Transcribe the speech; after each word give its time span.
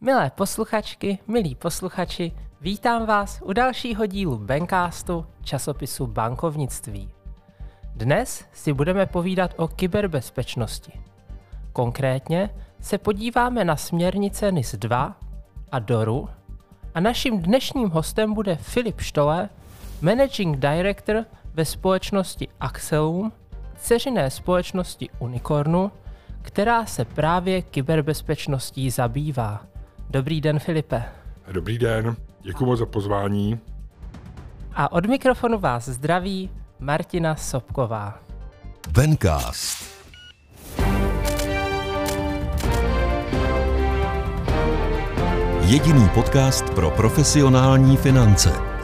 Milé 0.00 0.30
posluchačky, 0.30 1.18
milí 1.26 1.54
posluchači, 1.54 2.32
vítám 2.60 3.06
vás 3.06 3.40
u 3.44 3.52
dalšího 3.52 4.06
dílu 4.06 4.38
Bankastu 4.38 5.26
časopisu 5.42 6.06
bankovnictví. 6.06 7.08
Dnes 7.94 8.44
si 8.52 8.72
budeme 8.72 9.06
povídat 9.06 9.54
o 9.56 9.68
kyberbezpečnosti. 9.68 10.92
Konkrétně 11.72 12.50
se 12.80 12.98
podíváme 12.98 13.64
na 13.64 13.76
směrnice 13.76 14.52
NIS 14.52 14.74
2 14.74 15.16
a 15.72 15.78
DORu 15.78 16.28
a 16.94 17.00
naším 17.00 17.42
dnešním 17.42 17.90
hostem 17.90 18.34
bude 18.34 18.56
Filip 18.56 19.00
Štole, 19.00 19.48
Managing 20.00 20.56
Director 20.56 21.24
ve 21.54 21.64
společnosti 21.64 22.48
Axelum, 22.60 23.32
dceřiné 23.76 24.30
společnosti 24.30 25.08
Unicornu, 25.18 25.92
která 26.42 26.86
se 26.86 27.04
právě 27.04 27.62
kyberbezpečností 27.62 28.90
zabývá. 28.90 29.77
Dobrý 30.10 30.40
den, 30.40 30.58
Filipe. 30.58 31.04
Dobrý 31.52 31.78
den, 31.78 32.16
děkuji 32.42 32.66
moc 32.66 32.78
za 32.78 32.86
pozvání. 32.86 33.60
A 34.74 34.92
od 34.92 35.06
mikrofonu 35.06 35.58
vás 35.58 35.88
zdraví 35.88 36.50
Martina 36.78 37.36
Sobková. 37.36 38.18
Vencast. 38.90 39.88
Jediný 45.60 46.08
podcast 46.14 46.70
pro 46.70 46.90
profesionální 46.90 47.96
finance. 47.96 48.77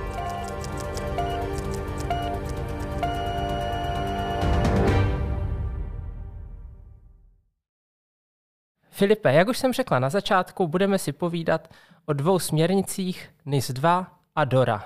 Filipe, 9.04 9.32
jak 9.32 9.48
už 9.48 9.58
jsem 9.58 9.72
řekla 9.72 9.98
na 9.98 10.10
začátku, 10.10 10.68
budeme 10.68 10.98
si 10.98 11.12
povídat 11.12 11.74
o 12.06 12.12
dvou 12.12 12.38
směrnicích 12.38 13.30
NIS 13.46 13.70
2 13.70 14.18
a 14.34 14.44
DORA. 14.44 14.84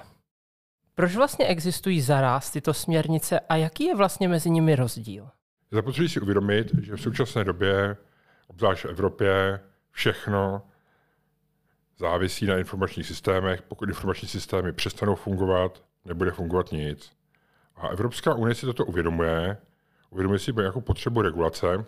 Proč 0.94 1.16
vlastně 1.16 1.46
existují 1.46 2.00
zaraz 2.00 2.50
tyto 2.50 2.74
směrnice 2.74 3.40
a 3.40 3.56
jaký 3.56 3.84
je 3.84 3.94
vlastně 3.94 4.28
mezi 4.28 4.50
nimi 4.50 4.76
rozdíl? 4.76 5.28
Zapotřebí 5.70 6.08
si 6.08 6.20
uvědomit, 6.20 6.74
že 6.82 6.96
v 6.96 7.00
současné 7.00 7.44
době, 7.44 7.96
obzvlášť 8.46 8.84
v 8.84 8.88
Evropě, 8.88 9.60
všechno 9.90 10.62
závisí 11.98 12.46
na 12.46 12.58
informačních 12.58 13.06
systémech. 13.06 13.62
Pokud 13.62 13.88
informační 13.88 14.28
systémy 14.28 14.72
přestanou 14.72 15.14
fungovat, 15.14 15.82
nebude 16.04 16.30
fungovat 16.30 16.72
nic. 16.72 17.12
A 17.76 17.88
Evropská 17.88 18.34
unie 18.34 18.54
si 18.54 18.66
toto 18.66 18.84
uvědomuje, 18.84 19.56
uvědomuje 20.10 20.38
si 20.38 20.52
nějakou 20.52 20.80
potřebu 20.80 21.22
regulace, 21.22 21.84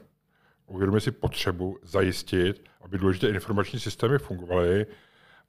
uvědomuje 0.71 1.01
si 1.01 1.11
potřebu 1.11 1.79
zajistit, 1.83 2.65
aby 2.81 2.99
důležité 2.99 3.29
informační 3.29 3.81
systémy 3.81 4.19
fungovaly 4.19 4.87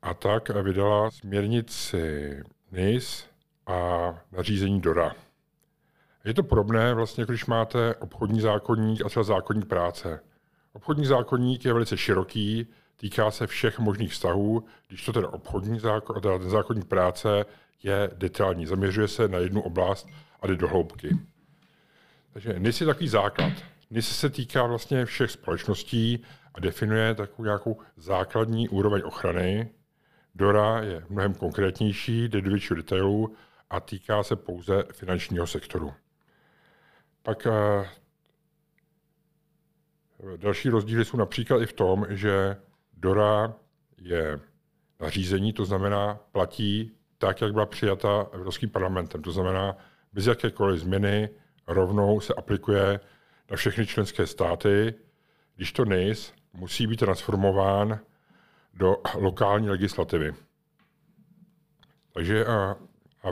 a 0.02 0.14
tak 0.14 0.50
vydala 0.50 1.12
směrnici 1.12 2.38
NIS 2.72 3.26
a 3.68 4.10
nařízení 4.32 4.82
DORA. 4.82 5.16
Je 6.26 6.34
to 6.34 6.44
podobné, 6.44 6.94
vlastně, 6.94 7.26
když 7.26 7.46
máte 7.46 7.96
obchodní 7.96 8.42
zákonník 8.42 9.06
a 9.06 9.10
třeba 9.10 9.24
zákonník 9.24 9.66
práce. 9.66 10.20
Obchodní 10.74 11.06
zákonník 11.06 11.66
je 11.66 11.74
velice 11.74 11.98
široký, 11.98 12.68
týká 12.98 13.32
se 13.32 13.48
všech 13.48 13.80
možných 13.80 14.12
vztahů, 14.12 14.66
když 14.88 15.06
to 15.06 15.14
ten 15.14 15.26
obchodní 15.26 15.80
zákon, 15.80 16.22
ten 16.22 16.50
zákonník 16.50 16.86
práce 16.86 17.46
je 17.84 18.10
detailní, 18.16 18.66
zaměřuje 18.66 19.08
se 19.08 19.28
na 19.28 19.38
jednu 19.38 19.62
oblast 19.62 20.08
a 20.42 20.48
jde 20.48 20.56
do 20.56 20.68
hloubky. 20.68 21.18
Takže 22.34 22.60
NIS 22.60 22.82
je 22.82 22.88
takový 22.88 23.08
základ. 23.08 23.54
NIS 23.92 24.20
se 24.20 24.30
týká 24.30 24.66
vlastně 24.66 25.06
všech 25.06 25.32
společností 25.32 26.24
a 26.54 26.60
definuje 26.60 27.16
takovou 27.16 27.44
nějakou 27.44 27.78
základní 27.98 28.70
úroveň 28.70 29.02
ochrany. 29.06 29.70
DORA 30.36 30.82
je 30.82 31.06
mnohem 31.10 31.34
konkrétnější, 31.34 32.30
jde 32.30 32.42
do 32.42 32.50
většího 32.50 32.76
detailu 32.76 33.36
a 33.70 33.80
týká 33.80 34.24
se 34.24 34.36
pouze 34.36 34.84
finančního 34.92 35.48
sektoru. 35.48 35.94
Pak 37.24 37.48
uh, 37.48 37.86
další 40.38 40.70
rozdíly 40.70 41.06
jsou 41.06 41.18
například 41.18 41.62
i 41.62 41.66
v 41.66 41.74
tom, 41.74 42.06
že 42.10 42.58
DORA 42.98 43.54
je 43.98 44.40
nařízení, 45.00 45.54
to 45.54 45.66
znamená 45.66 46.20
platí 46.32 46.92
tak, 47.18 47.42
jak 47.42 47.54
byla 47.54 47.66
přijata 47.66 48.28
Evropským 48.32 48.70
parlamentem. 48.70 49.22
To 49.22 49.32
znamená, 49.32 49.78
bez 50.14 50.28
jakékoliv 50.28 50.80
změny 50.80 51.30
rovnou 51.68 52.20
se 52.20 52.34
aplikuje 52.34 53.00
na 53.52 53.58
všechny 53.58 53.88
členské 53.88 54.28
státy, 54.28 54.94
když 55.56 55.72
to 55.72 55.86
NIS 55.86 56.34
musí 56.54 56.88
být 56.88 57.00
transformován 57.00 58.00
do 58.74 58.98
lokální 59.16 59.70
legislativy. 59.70 60.34
Takže 62.14 62.46
a, 62.46 62.76
a 63.24 63.32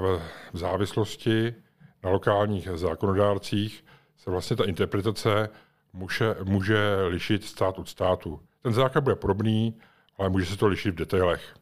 v 0.53 0.57
závislosti 0.57 1.55
na 2.03 2.09
lokálních 2.09 2.67
zákonodárcích 2.75 3.85
se 4.17 4.31
vlastně 4.31 4.55
ta 4.55 4.65
interpretace 4.65 5.49
může, 5.93 6.35
může 6.43 6.95
lišit 7.07 7.43
stát 7.43 7.79
od 7.79 7.89
státu. 7.89 8.39
Ten 8.61 8.73
základ 8.73 9.01
bude 9.01 9.15
podobný, 9.15 9.79
ale 10.17 10.29
může 10.29 10.45
se 10.45 10.57
to 10.57 10.67
lišit 10.67 10.91
v 10.91 10.97
detailech. 10.97 11.55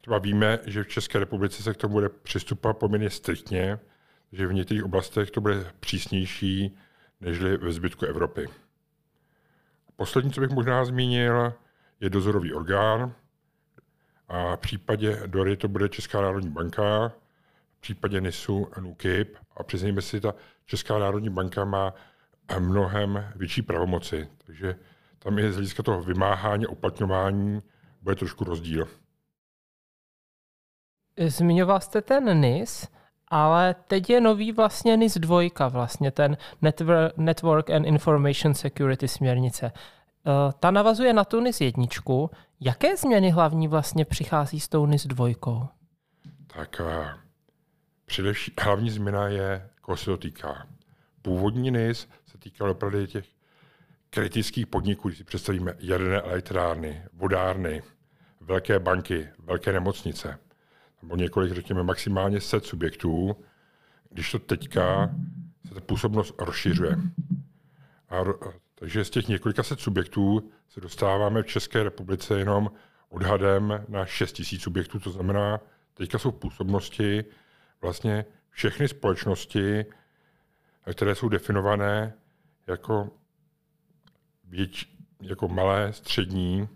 Třeba 0.00 0.18
víme, 0.18 0.58
že 0.66 0.84
v 0.84 0.88
České 0.88 1.18
republice 1.18 1.62
se 1.62 1.74
k 1.74 1.76
tomu 1.76 1.92
bude 1.92 2.08
přistupovat 2.08 2.78
poměrně 2.78 3.10
striktně, 3.10 3.78
že 4.32 4.46
v 4.46 4.52
některých 4.52 4.84
oblastech 4.84 5.30
to 5.30 5.40
bude 5.40 5.72
přísnější 5.80 6.76
než 7.22 7.38
ve 7.38 7.72
zbytku 7.72 8.06
Evropy. 8.06 8.48
Poslední, 9.96 10.32
co 10.32 10.40
bych 10.40 10.50
možná 10.50 10.84
zmínil, 10.84 11.52
je 12.00 12.10
dozorový 12.10 12.52
orgán. 12.52 13.14
A 14.28 14.56
v 14.56 14.60
případě 14.60 15.22
DORY 15.26 15.56
to 15.56 15.68
bude 15.68 15.88
Česká 15.88 16.20
národní 16.20 16.50
banka, 16.50 17.12
v 17.78 17.80
případě 17.80 18.20
NISu 18.20 18.68
NUKIP. 18.80 19.36
A 19.56 19.62
přiznejme 19.62 20.02
si, 20.02 20.20
ta 20.20 20.34
Česká 20.66 20.98
národní 20.98 21.30
banka 21.30 21.64
má 21.64 21.94
mnohem 22.58 23.32
větší 23.36 23.62
pravomoci. 23.62 24.28
Takže 24.46 24.76
tam 25.18 25.38
je 25.38 25.52
z 25.52 25.54
hlediska 25.54 25.82
toho 25.82 26.02
vymáhání, 26.02 26.66
uplatňování 26.66 27.62
bude 28.02 28.16
trošku 28.16 28.44
rozdíl. 28.44 28.88
Zmiňoval 31.26 31.80
jste 31.80 32.02
ten 32.02 32.40
NIS. 32.40 32.88
Ale 33.34 33.74
teď 33.86 34.10
je 34.10 34.20
nový 34.20 34.52
vlastně 34.52 34.96
NIS 34.96 35.14
2, 35.14 35.68
vlastně 35.68 36.10
ten 36.10 36.36
Network 37.16 37.70
and 37.70 37.84
Information 37.84 38.54
Security 38.54 39.08
směrnice. 39.08 39.66
Eh, 39.66 40.52
ta 40.60 40.70
navazuje 40.70 41.12
na 41.12 41.24
tu 41.24 41.40
NIS 41.40 41.60
1. 41.60 41.84
Jaké 42.60 42.96
změny 42.96 43.30
hlavní 43.30 43.68
vlastně 43.68 44.04
přichází 44.04 44.60
s 44.60 44.68
tou 44.68 44.86
NIS 44.86 45.06
2? 45.06 45.28
Tak 46.46 46.80
eh, 46.80 47.14
především 48.06 48.54
hlavní 48.60 48.90
změna 48.90 49.28
je, 49.28 49.68
koho 49.80 49.96
se 49.96 50.04
to 50.04 50.16
týká. 50.16 50.66
Původní 51.22 51.70
NIS 51.70 52.08
se 52.26 52.38
týkal 52.38 52.70
opravdu 52.70 53.06
těch 53.06 53.24
kritických 54.10 54.66
podniků, 54.66 55.08
když 55.08 55.18
si 55.18 55.24
představíme 55.24 55.74
jaderné 55.78 56.20
elektrárny, 56.20 57.02
vodárny, 57.12 57.82
velké 58.40 58.78
banky, 58.78 59.28
velké 59.38 59.72
nemocnice 59.72 60.38
nebo 61.02 61.16
několik, 61.16 61.52
řekněme, 61.52 61.82
maximálně 61.82 62.40
set 62.40 62.64
subjektů, 62.64 63.36
když 64.10 64.30
to 64.30 64.38
teďka 64.38 65.14
se 65.68 65.74
ta 65.74 65.80
působnost 65.80 66.34
rozšiřuje. 66.38 66.96
A, 68.08 68.24
takže 68.74 69.04
z 69.04 69.10
těch 69.10 69.28
několika 69.28 69.62
set 69.62 69.80
subjektů 69.80 70.50
se 70.68 70.80
dostáváme 70.80 71.42
v 71.42 71.46
České 71.46 71.82
republice 71.82 72.38
jenom 72.38 72.70
odhadem 73.08 73.84
na 73.88 74.06
6 74.06 74.38
000 74.52 74.62
subjektů, 74.62 74.98
to 74.98 75.10
znamená, 75.10 75.60
teďka 75.94 76.18
jsou 76.18 76.30
v 76.30 76.38
působnosti 76.38 77.24
vlastně 77.80 78.24
všechny 78.50 78.88
společnosti, 78.88 79.84
které 80.90 81.14
jsou 81.14 81.28
definované 81.28 82.14
jako, 82.66 83.10
věč, 84.44 84.88
jako 85.20 85.48
malé, 85.48 85.92
střední, 85.92 86.68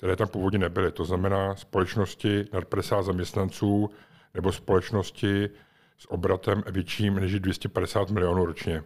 které 0.00 0.16
tam 0.16 0.28
původně 0.28 0.58
nebyly. 0.58 0.92
To 0.92 1.04
znamená 1.04 1.56
společnosti 1.56 2.44
nad 2.52 2.64
50 2.64 3.02
zaměstnanců 3.02 3.90
nebo 4.34 4.52
společnosti 4.52 5.50
s 5.98 6.10
obratem 6.10 6.62
větším 6.70 7.14
než 7.14 7.40
250 7.40 8.10
milionů 8.10 8.44
ročně. 8.44 8.82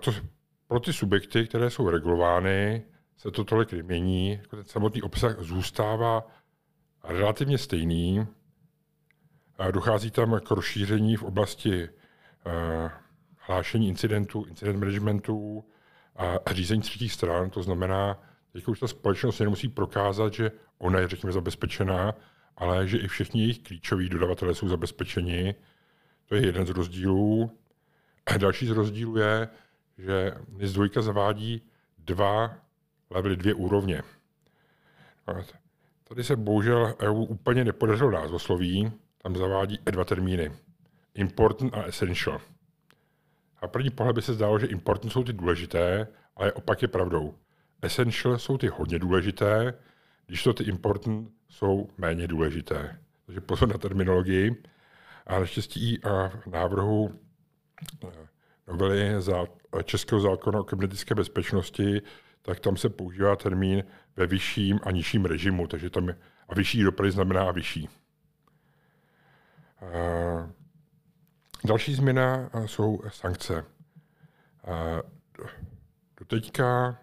To, 0.00 0.12
pro 0.68 0.80
ty 0.80 0.92
subjekty, 0.92 1.46
které 1.46 1.70
jsou 1.70 1.90
regulovány, 1.90 2.82
se 3.16 3.30
to 3.30 3.44
tolik 3.44 3.72
nemění. 3.72 4.30
Jako 4.30 4.56
ten 4.56 4.64
samotný 4.64 5.02
obsah 5.02 5.38
zůstává 5.40 6.26
relativně 7.04 7.58
stejný. 7.58 8.26
Dochází 9.70 10.10
tam 10.10 10.40
k 10.40 10.50
rozšíření 10.50 11.16
v 11.16 11.22
oblasti 11.22 11.88
hlášení 13.36 13.88
incidentů, 13.88 14.44
incident 14.44 14.78
managementu 14.78 15.64
a 16.46 16.52
řízení 16.52 16.82
třetích 16.82 17.12
stran. 17.12 17.50
To 17.50 17.62
znamená, 17.62 18.29
Teď 18.52 18.68
už 18.68 18.80
ta 18.80 18.88
společnost 18.88 19.38
nemusí 19.38 19.68
prokázat, 19.68 20.34
že 20.34 20.52
ona 20.78 20.98
je, 20.98 21.08
řekněme, 21.08 21.32
zabezpečená, 21.32 22.14
ale 22.56 22.88
že 22.88 22.98
i 22.98 23.08
všichni 23.08 23.40
jejich 23.40 23.58
klíčoví 23.58 24.08
dodavatelé 24.08 24.54
jsou 24.54 24.68
zabezpečeni. 24.68 25.54
To 26.26 26.34
je 26.34 26.46
jeden 26.46 26.66
z 26.66 26.70
rozdílů. 26.70 27.50
A 28.26 28.36
další 28.36 28.66
z 28.66 28.70
rozdílů 28.70 29.16
je, 29.16 29.48
že 29.98 30.34
NIS 30.48 30.72
2 30.72 31.02
zavádí 31.02 31.62
dva 31.98 32.56
levely, 33.10 33.36
dvě 33.36 33.54
úrovně. 33.54 34.02
Tady 36.08 36.24
se 36.24 36.36
bohužel 36.36 36.94
EU 37.00 37.24
úplně 37.24 37.64
nepodařilo 37.64 38.10
názvosloví, 38.10 38.92
tam 39.22 39.36
zavádí 39.36 39.78
dva 39.84 40.04
termíny. 40.04 40.52
Important 41.14 41.74
a 41.74 41.82
essential. 41.82 42.40
A 43.60 43.68
první 43.68 43.90
pohled 43.90 44.14
by 44.14 44.22
se 44.22 44.34
zdálo, 44.34 44.58
že 44.58 44.66
important 44.66 45.12
jsou 45.12 45.24
ty 45.24 45.32
důležité, 45.32 46.08
ale 46.36 46.52
opak 46.52 46.82
je 46.82 46.88
pravdou. 46.88 47.34
Essential 47.82 48.38
jsou 48.38 48.58
ty 48.58 48.68
hodně 48.68 48.98
důležité, 48.98 49.74
když 50.26 50.42
to 50.42 50.52
ty 50.52 50.64
important 50.64 51.30
jsou 51.48 51.88
méně 51.98 52.28
důležité. 52.28 52.98
Takže 53.26 53.40
pozor 53.40 53.68
na 53.68 53.78
terminologii. 53.78 54.62
A 55.26 55.38
naštěstí 55.38 55.94
i 55.94 56.00
v 56.40 56.46
návrhu 56.46 57.20
eh, 58.04 58.28
novely 58.68 59.14
za 59.18 59.44
Českého 59.84 60.20
zákona 60.20 60.60
o 60.60 60.64
kybernetické 60.64 61.14
bezpečnosti, 61.14 62.02
tak 62.42 62.60
tam 62.60 62.76
se 62.76 62.88
používá 62.88 63.36
termín 63.36 63.84
ve 64.16 64.26
vyšším 64.26 64.80
a 64.82 64.90
nižším 64.90 65.24
režimu, 65.24 65.66
takže 65.66 65.90
tam 65.90 66.08
je, 66.08 66.16
a 66.48 66.54
vyšší 66.54 66.82
dopady 66.82 67.10
znamená 67.10 67.48
a 67.48 67.50
vyšší. 67.50 67.88
A 69.80 70.50
další 71.64 71.94
změna 71.94 72.50
jsou 72.66 73.00
sankce. 73.08 73.64
A 74.64 75.02
doteďka 76.20 76.98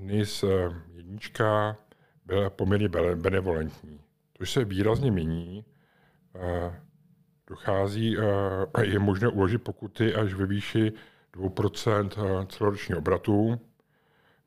NIS 0.00 0.44
jednička 0.94 1.76
byla 2.26 2.50
poměrně 2.50 2.88
benevolentní. 3.14 4.00
To 4.32 4.46
se 4.46 4.64
výrazně 4.64 5.10
mění. 5.10 5.64
Dochází, 7.46 8.16
je 8.82 8.98
možné 8.98 9.28
uložit 9.28 9.58
pokuty 9.58 10.14
až 10.14 10.34
ve 10.34 10.46
výši 10.46 10.92
2% 11.34 12.46
celoročního 12.46 12.98
obratu, 12.98 13.60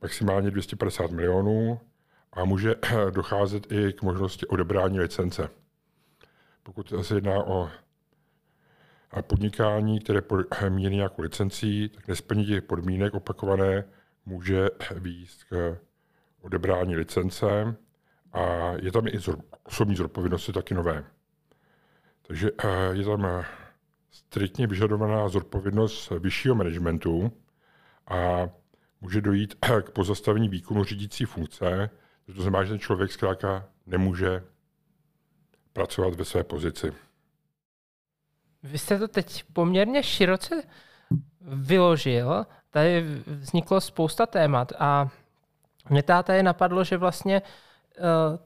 maximálně 0.01 0.51
250 0.51 1.11
milionů 1.11 1.79
a 2.33 2.45
může 2.45 2.75
docházet 3.09 3.71
i 3.71 3.93
k 3.93 4.01
možnosti 4.01 4.47
odebrání 4.47 4.99
licence. 4.99 5.49
Pokud 6.63 6.93
se 7.01 7.15
jedná 7.15 7.43
o 7.43 7.69
podnikání, 9.21 9.99
které 9.99 10.21
míří 10.69 10.95
nějakou 10.95 11.21
licencí, 11.21 11.89
tak 11.89 12.07
nesplní 12.07 12.45
těch 12.45 12.63
podmínek 12.63 13.13
opakované 13.13 13.83
může 14.25 14.67
výjist 14.95 15.43
k 15.43 15.77
odebrání 16.41 16.95
licence 16.95 17.75
a 18.33 18.41
je 18.81 18.91
tam 18.91 19.07
i 19.07 19.19
osobní 19.63 19.95
zodpovědnosti 19.95 20.53
taky 20.53 20.73
nové. 20.73 21.03
Takže 22.21 22.51
je 22.91 23.05
tam 23.05 23.45
striktně 24.11 24.67
vyžadovaná 24.67 25.29
zodpovědnost 25.29 26.09
vyššího 26.09 26.55
managementu 26.55 27.31
a 28.07 28.49
může 29.01 29.21
dojít 29.21 29.55
k 29.81 29.89
pozastavení 29.91 30.49
výkonu 30.49 30.83
řídící 30.83 31.25
funkce, 31.25 31.89
to 32.35 32.41
znamená, 32.41 32.63
že 32.63 32.69
ten 32.69 32.79
člověk 32.79 33.11
zkrátka 33.11 33.69
nemůže 33.85 34.43
pracovat 35.73 36.15
ve 36.15 36.25
své 36.25 36.43
pozici. 36.43 36.93
Vy 38.63 38.77
jste 38.77 38.99
to 38.99 39.07
teď 39.07 39.43
poměrně 39.53 40.03
široce 40.03 40.63
vyložil. 41.41 42.45
Tady 42.71 43.05
vzniklo 43.25 43.81
spousta 43.81 44.25
témat 44.25 44.73
a 44.79 45.07
mě 45.89 46.03
tady 46.03 46.43
napadlo, 46.43 46.83
že 46.83 46.97
vlastně 46.97 47.41
uh, 47.41 48.39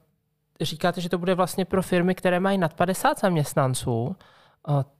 říkáte, 0.60 1.00
že 1.00 1.08
to 1.08 1.18
bude 1.18 1.34
vlastně 1.34 1.64
pro 1.64 1.82
firmy, 1.82 2.14
které 2.14 2.40
mají 2.40 2.58
nad 2.58 2.74
50 2.74 3.18
zaměstnanců, 3.18 4.16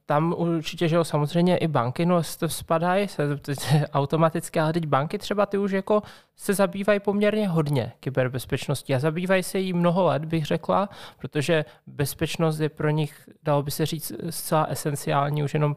tam 0.07 0.35
určitě, 0.39 0.89
že 0.89 0.97
jo, 0.97 1.05
samozřejmě 1.05 1.57
i 1.57 1.69
banky 1.69 2.07
no, 2.07 2.23
spadají 2.47 3.09
se, 3.09 3.23
automaticky, 3.93 4.61
ale 4.61 4.73
teď 4.73 4.87
banky 4.87 5.19
třeba 5.19 5.47
ty 5.47 5.59
už 5.59 5.73
jako 5.73 6.03
se 6.37 6.55
zabývají 6.55 7.01
poměrně 7.01 7.49
hodně 7.49 7.93
kyberbezpečností 8.01 8.95
a 8.95 8.99
zabývají 8.99 9.43
se 9.43 9.59
jí 9.59 9.73
mnoho 9.73 10.05
let, 10.05 10.25
bych 10.25 10.47
řekla, 10.47 10.89
protože 11.19 11.65
bezpečnost 11.87 12.59
je 12.59 12.69
pro 12.69 12.91
nich, 12.91 13.29
dalo 13.43 13.63
by 13.63 13.71
se 13.71 13.87
říct, 13.87 14.13
zcela 14.31 14.65
esenciální 14.65 15.45
už 15.45 15.55
jenom 15.55 15.77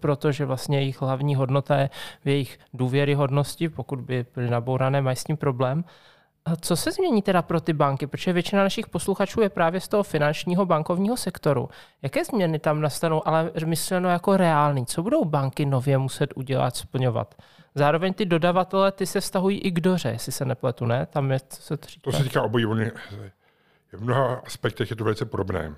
proto, 0.00 0.32
že 0.32 0.44
vlastně 0.44 0.78
jejich 0.78 1.00
hlavní 1.00 1.34
hodnota 1.34 1.76
je 1.76 1.90
v 2.24 2.28
jejich 2.28 2.58
důvěryhodnosti, 2.74 3.68
pokud 3.68 4.00
by 4.00 4.26
byly 4.34 4.50
nabourané, 4.50 5.02
mají 5.02 5.16
s 5.16 5.24
tím 5.24 5.36
problém. 5.36 5.84
Co 6.60 6.76
se 6.76 6.92
změní 6.92 7.22
teda 7.22 7.42
pro 7.42 7.60
ty 7.60 7.72
banky? 7.72 8.06
Protože 8.06 8.32
většina 8.32 8.62
našich 8.62 8.88
posluchačů 8.88 9.40
je 9.40 9.48
právě 9.48 9.80
z 9.80 9.88
toho 9.88 10.02
finančního 10.02 10.66
bankovního 10.66 11.16
sektoru. 11.16 11.68
Jaké 12.02 12.24
změny 12.24 12.58
tam 12.58 12.80
nastanou, 12.80 13.28
ale 13.28 13.50
myšleno 13.64 14.08
jako 14.08 14.36
reální? 14.36 14.86
Co 14.86 15.02
budou 15.02 15.24
banky 15.24 15.66
nově 15.66 15.98
muset 15.98 16.32
udělat, 16.36 16.76
splňovat? 16.76 17.34
Zároveň 17.74 18.14
ty 18.14 18.26
dodavatele, 18.26 18.92
ty 18.92 19.06
se 19.06 19.20
vztahují 19.20 19.58
i 19.58 19.70
k 19.70 19.80
doře, 19.80 20.08
jestli 20.08 20.32
se 20.32 20.44
nepletu, 20.44 20.86
ne? 20.86 21.06
Tam 21.06 21.32
je, 21.32 21.40
co 21.48 21.62
se 21.62 21.76
to 21.76 21.86
říká. 21.86 22.10
To 22.10 22.16
se 22.16 22.24
týká 22.24 22.42
obojí. 22.42 22.64
V 23.92 24.02
mnoha 24.02 24.34
aspektech 24.34 24.90
je 24.90 24.96
to 24.96 25.04
velice 25.04 25.24
podobné. 25.24 25.74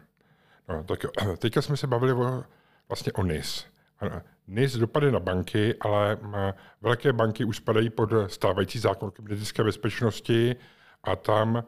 No, 0.69 0.85
tak 0.85 1.07
teďka 1.39 1.63
jsme 1.63 1.77
se 1.77 1.87
bavili 1.87 2.13
o, 2.13 2.45
vlastně 2.89 3.13
o 3.13 3.23
NIS. 3.23 3.67
NIS 4.47 4.77
dopady 4.77 5.13
na 5.13 5.21
banky, 5.21 5.75
ale 5.81 6.19
velké 6.81 7.13
banky 7.13 7.45
už 7.45 7.57
spadají 7.57 7.91
pod 7.91 8.11
stávající 8.27 8.79
zákon 8.79 9.11
kybernetické 9.11 9.65
bezpečnosti 9.65 10.57
a 11.05 11.17
tam 11.17 11.65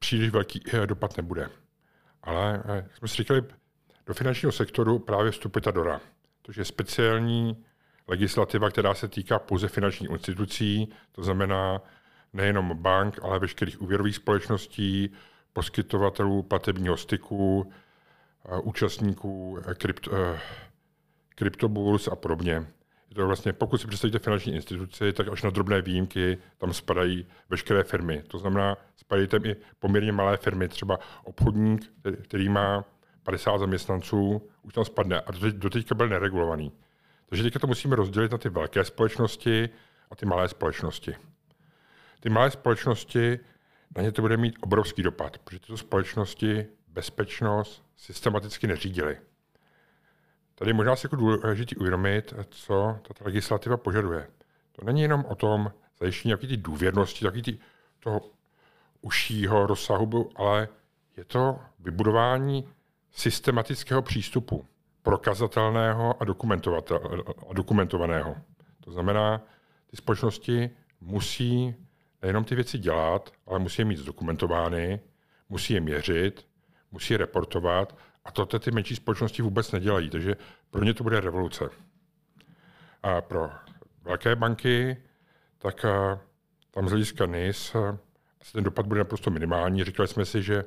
příliš 0.00 0.30
velký 0.30 0.62
eh, 0.72 0.86
dopad 0.86 1.16
nebude. 1.16 1.48
Ale 2.22 2.62
eh, 2.64 2.88
jsme 2.94 3.08
si 3.08 3.16
říkali, 3.16 3.42
do 4.06 4.14
finančního 4.14 4.52
sektoru 4.52 4.98
právě 4.98 5.30
vstupuje 5.30 5.62
ta 5.62 5.70
DORA, 5.70 6.00
To 6.42 6.52
je 6.56 6.64
speciální 6.64 7.64
legislativa, 8.08 8.70
která 8.70 8.94
se 8.94 9.08
týká 9.08 9.38
pouze 9.38 9.68
finančních 9.68 10.10
institucí, 10.10 10.92
to 11.12 11.22
znamená 11.22 11.82
nejenom 12.32 12.76
bank, 12.82 13.18
ale 13.22 13.38
veškerých 13.38 13.82
úvěrových 13.82 14.16
společností, 14.16 15.12
poskytovatelů 15.52 16.42
platebního 16.42 16.96
styku, 16.96 17.72
eh, 18.44 18.58
účastníků 18.62 19.58
krypto, 19.78 20.10
kryptoburs 21.40 22.08
a 22.08 22.16
podobně. 22.16 22.52
Je 23.08 23.14
to 23.14 23.26
vlastně, 23.26 23.52
pokud 23.52 23.80
si 23.80 23.86
představíte 23.86 24.18
finanční 24.18 24.54
instituci, 24.54 25.12
tak 25.12 25.28
až 25.28 25.42
na 25.42 25.50
drobné 25.50 25.82
výjimky 25.82 26.38
tam 26.58 26.72
spadají 26.72 27.26
veškeré 27.50 27.84
firmy. 27.84 28.22
To 28.28 28.38
znamená, 28.38 28.76
spadají 28.96 29.28
tam 29.28 29.44
i 29.44 29.56
poměrně 29.78 30.12
malé 30.12 30.36
firmy, 30.36 30.68
třeba 30.68 30.98
obchodník, 31.24 31.92
který 32.22 32.48
má 32.48 32.84
50 33.22 33.58
zaměstnanců, 33.58 34.48
už 34.62 34.74
tam 34.74 34.84
spadne 34.84 35.20
a 35.20 35.32
doteďka 35.52 35.94
byl 35.94 36.08
neregulovaný. 36.08 36.72
Takže 37.28 37.42
teďka 37.42 37.58
to 37.58 37.66
musíme 37.66 37.96
rozdělit 37.96 38.32
na 38.32 38.38
ty 38.38 38.48
velké 38.48 38.84
společnosti 38.84 39.68
a 40.10 40.16
ty 40.16 40.26
malé 40.26 40.48
společnosti. 40.48 41.16
Ty 42.20 42.28
malé 42.28 42.50
společnosti, 42.50 43.38
na 43.96 44.02
ně 44.02 44.12
to 44.12 44.22
bude 44.22 44.36
mít 44.36 44.56
obrovský 44.60 45.02
dopad, 45.02 45.38
protože 45.38 45.60
tyto 45.60 45.76
společnosti 45.76 46.66
bezpečnost 46.88 47.84
systematicky 47.96 48.66
neřídily. 48.66 49.18
Tady 50.60 50.72
možná 50.72 50.96
si 50.96 51.06
jako 51.06 51.16
důležitý 51.16 51.76
uvědomit, 51.76 52.34
co 52.50 52.98
ta 53.18 53.24
legislativa 53.24 53.76
požaduje. 53.76 54.26
To 54.72 54.84
není 54.84 55.02
jenom 55.02 55.24
o 55.28 55.34
tom 55.34 55.72
zajištění 56.00 56.28
nějaké 56.28 56.46
ty 56.46 56.56
důvěrnosti, 56.56 57.24
takový 57.24 57.42
ty, 57.42 57.58
toho 58.00 58.20
užšího 59.00 59.66
rozsahu, 59.66 60.30
ale 60.36 60.68
je 61.16 61.24
to 61.24 61.60
vybudování 61.78 62.68
systematického 63.10 64.02
přístupu, 64.02 64.66
prokazatelného 65.02 66.22
a, 66.22 66.26
a 67.50 67.52
dokumentovaného. 67.52 68.36
To 68.80 68.92
znamená, 68.92 69.42
ty 69.90 69.96
společnosti 69.96 70.70
musí 71.00 71.74
nejenom 72.22 72.44
ty 72.44 72.54
věci 72.54 72.78
dělat, 72.78 73.32
ale 73.46 73.58
musí 73.58 73.82
je 73.82 73.86
mít 73.86 73.98
zdokumentovány, 73.98 75.00
musí 75.48 75.74
je 75.74 75.80
měřit, 75.80 76.46
musí 76.92 77.14
je 77.14 77.18
reportovat 77.18 77.96
a 78.24 78.30
to 78.30 78.58
ty 78.58 78.70
menší 78.70 78.96
společnosti 78.96 79.42
vůbec 79.42 79.72
nedělají, 79.72 80.10
takže 80.10 80.36
pro 80.70 80.84
ně 80.84 80.94
to 80.94 81.04
bude 81.04 81.20
revoluce. 81.20 81.70
A 83.02 83.20
pro 83.20 83.50
velké 84.02 84.36
banky, 84.36 85.02
tak 85.58 85.84
tam 86.70 86.88
z 86.88 86.90
hlediska 86.90 87.26
NIS 87.26 87.74
asi 88.40 88.52
ten 88.52 88.64
dopad 88.64 88.86
bude 88.86 88.98
naprosto 88.98 89.30
minimální. 89.30 89.84
Říkali 89.84 90.08
jsme 90.08 90.24
si, 90.24 90.42
že 90.42 90.64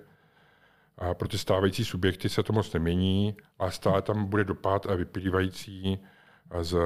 pro 1.14 1.28
ty 1.28 1.38
stávající 1.38 1.86
subjekty 1.86 2.30
se 2.30 2.44
to 2.44 2.54
moc 2.54 2.74
nemění, 2.74 3.38
ale 3.60 3.72
stále 3.72 4.02
tam 4.02 4.26
bude 4.26 4.44
dopad 4.44 4.86
a 4.86 4.96
vyplývající 4.96 6.00
z 6.62 6.78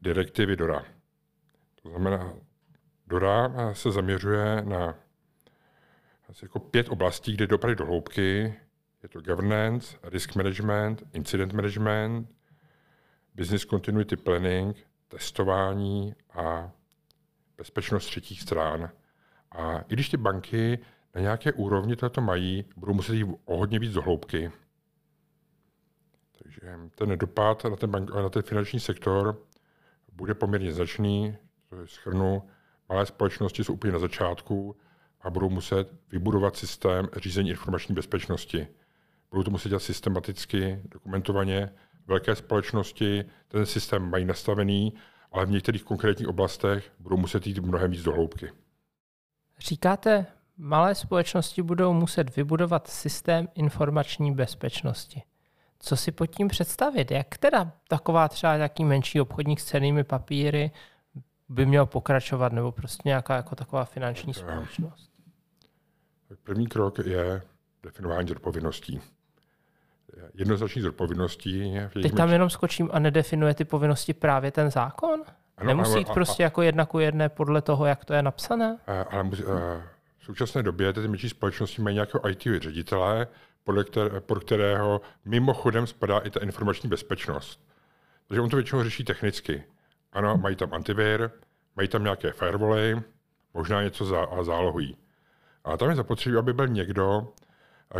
direktivy 0.00 0.56
DORA. 0.56 0.84
To 1.82 1.88
znamená, 1.88 2.34
DORA 3.06 3.74
se 3.74 3.90
zaměřuje 3.90 4.62
na 4.64 4.94
asi 6.32 6.44
jako 6.44 6.58
pět 6.58 6.88
oblastí, 6.88 7.32
kde 7.34 7.46
dopady 7.46 7.74
do 7.74 7.86
hloubky. 7.86 8.54
Je 9.02 9.08
to 9.08 9.20
governance, 9.20 9.98
risk 10.02 10.34
management, 10.34 11.02
incident 11.12 11.52
management, 11.52 12.28
business 13.34 13.66
continuity 13.66 14.16
planning, 14.16 14.76
testování 15.08 16.14
a 16.32 16.70
bezpečnost 17.56 18.06
třetích 18.06 18.40
stran. 18.40 18.90
A 19.50 19.78
i 19.78 19.84
když 19.88 20.08
ty 20.08 20.16
banky 20.16 20.78
na 21.14 21.20
nějaké 21.20 21.52
úrovni 21.52 21.96
toto 21.96 22.20
mají, 22.20 22.64
budou 22.76 22.92
muset 22.92 23.14
jít 23.14 23.26
o 23.44 23.56
hodně 23.56 23.78
víc 23.78 23.92
do 23.92 24.02
hloubky. 24.02 24.52
Takže 26.42 26.60
ten 26.94 27.18
dopad 27.18 27.64
na 27.64 27.76
ten, 27.76 27.90
bank, 27.90 28.10
na 28.10 28.28
ten 28.28 28.42
finanční 28.42 28.80
sektor 28.80 29.42
bude 30.12 30.34
poměrně 30.34 30.72
značný. 30.72 31.36
To 31.68 31.76
je 31.76 31.86
schrnu. 31.86 32.48
Malé 32.88 33.06
společnosti 33.06 33.64
jsou 33.64 33.72
úplně 33.72 33.92
na 33.92 33.98
začátku 33.98 34.76
a 35.22 35.30
budou 35.30 35.50
muset 35.50 35.92
vybudovat 36.12 36.56
systém 36.56 37.08
řízení 37.16 37.50
informační 37.50 37.94
bezpečnosti. 37.94 38.66
Budou 39.30 39.42
to 39.42 39.50
muset 39.50 39.68
dělat 39.68 39.82
systematicky, 39.82 40.82
dokumentovaně. 40.84 41.72
Velké 42.06 42.34
společnosti 42.34 43.24
ten 43.48 43.66
systém 43.66 44.10
mají 44.10 44.24
nastavený, 44.24 44.94
ale 45.32 45.46
v 45.46 45.50
některých 45.50 45.84
konkrétních 45.84 46.28
oblastech 46.28 46.92
budou 46.98 47.16
muset 47.16 47.46
jít 47.46 47.58
mnohem 47.58 47.90
víc 47.90 48.02
do 48.02 48.12
hloubky. 48.12 48.50
Říkáte, 49.58 50.26
malé 50.56 50.94
společnosti 50.94 51.62
budou 51.62 51.92
muset 51.92 52.36
vybudovat 52.36 52.88
systém 52.88 53.48
informační 53.54 54.34
bezpečnosti. 54.34 55.22
Co 55.78 55.96
si 55.96 56.12
pod 56.12 56.26
tím 56.26 56.48
představit? 56.48 57.10
Jak 57.10 57.38
teda 57.38 57.72
taková 57.88 58.28
třeba 58.28 58.56
nějaký 58.56 58.84
menší 58.84 59.20
obchodník 59.20 59.60
s 59.60 59.64
cenými 59.64 60.04
papíry 60.04 60.70
by 61.48 61.66
měl 61.66 61.86
pokračovat, 61.86 62.52
nebo 62.52 62.72
prostě 62.72 63.02
nějaká 63.04 63.36
jako 63.36 63.56
taková 63.56 63.84
finanční 63.84 64.34
společnost? 64.34 65.11
První 66.42 66.66
krok 66.66 66.98
je 66.98 67.42
definování 67.82 68.28
zodpovědností. 68.28 69.00
Jednoznačný 70.34 70.82
zodpovědností. 70.82 71.74
Teď 71.92 72.14
tam 72.14 72.30
jenom 72.30 72.50
skočím 72.50 72.90
a 72.92 72.98
nedefinuje 72.98 73.54
ty 73.54 73.64
povinnosti 73.64 74.14
právě 74.14 74.50
ten 74.50 74.70
zákon? 74.70 75.24
Ano, 75.56 75.66
Nemusí 75.66 75.98
jít 75.98 76.10
prostě 76.10 76.42
a, 76.42 76.46
jako 76.46 76.62
jedna 76.62 76.86
ku 76.86 76.98
jedné 76.98 77.28
podle 77.28 77.62
toho, 77.62 77.86
jak 77.86 78.04
to 78.04 78.14
je 78.14 78.22
napsané? 78.22 78.78
Ale 79.10 79.22
musí, 79.22 79.42
v 80.18 80.24
současné 80.24 80.62
době 80.62 80.92
ty 80.92 81.08
menší 81.08 81.28
společnosti 81.28 81.82
mají 81.82 81.94
nějakého 81.94 82.28
IT 82.28 82.42
ředitele, 82.58 83.26
podle 83.64 83.84
které, 83.84 84.20
pod 84.20 84.44
kterého 84.44 85.00
mimochodem 85.24 85.86
spadá 85.86 86.18
i 86.18 86.30
ta 86.30 86.40
informační 86.40 86.88
bezpečnost. 86.88 87.60
Takže 88.28 88.40
on 88.40 88.50
to 88.50 88.56
většinou 88.56 88.82
řeší 88.82 89.04
technicky. 89.04 89.64
Ano, 90.12 90.36
mají 90.36 90.56
tam 90.56 90.74
antivir, 90.74 91.30
mají 91.76 91.88
tam 91.88 92.02
nějaké 92.02 92.32
firewally, 92.32 93.02
možná 93.54 93.82
něco 93.82 94.04
zá, 94.04 94.24
a 94.24 94.42
zálohují. 94.42 94.96
A 95.64 95.76
tam 95.76 95.90
je 95.90 95.96
zapotřebí, 95.96 96.36
aby 96.36 96.52
byl 96.52 96.68
někdo, 96.68 97.32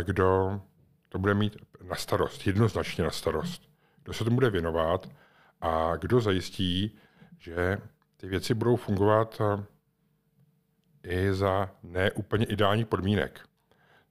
kdo 0.03 0.61
to 1.09 1.19
bude 1.19 1.33
mít 1.33 1.57
na 1.83 1.95
starost, 1.95 2.47
jednoznačně 2.47 3.03
na 3.03 3.11
starost. 3.11 3.69
Kdo 4.03 4.13
se 4.13 4.23
tomu 4.23 4.35
bude 4.35 4.49
věnovat 4.49 5.09
a 5.61 5.95
kdo 5.95 6.21
zajistí, 6.21 6.97
že 7.39 7.77
ty 8.17 8.27
věci 8.27 8.53
budou 8.53 8.75
fungovat 8.75 9.41
eh, 9.41 9.63
i 11.03 11.33
za 11.33 11.69
neúplně 11.83 12.45
ideálních 12.45 12.87
podmínek. 12.87 13.39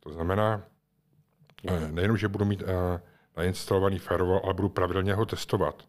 To 0.01 0.13
znamená, 0.13 0.63
eh, 1.69 1.89
nejenom, 1.93 2.17
že 2.17 2.29
budu 2.29 2.45
mít 2.45 2.63
eh, 2.63 3.01
nainstalovaný 3.37 3.99
firewall, 3.99 4.41
ale 4.45 4.55
budu 4.55 4.69
pravidelně 4.69 5.15
ho 5.15 5.27
testovat. 5.27 5.85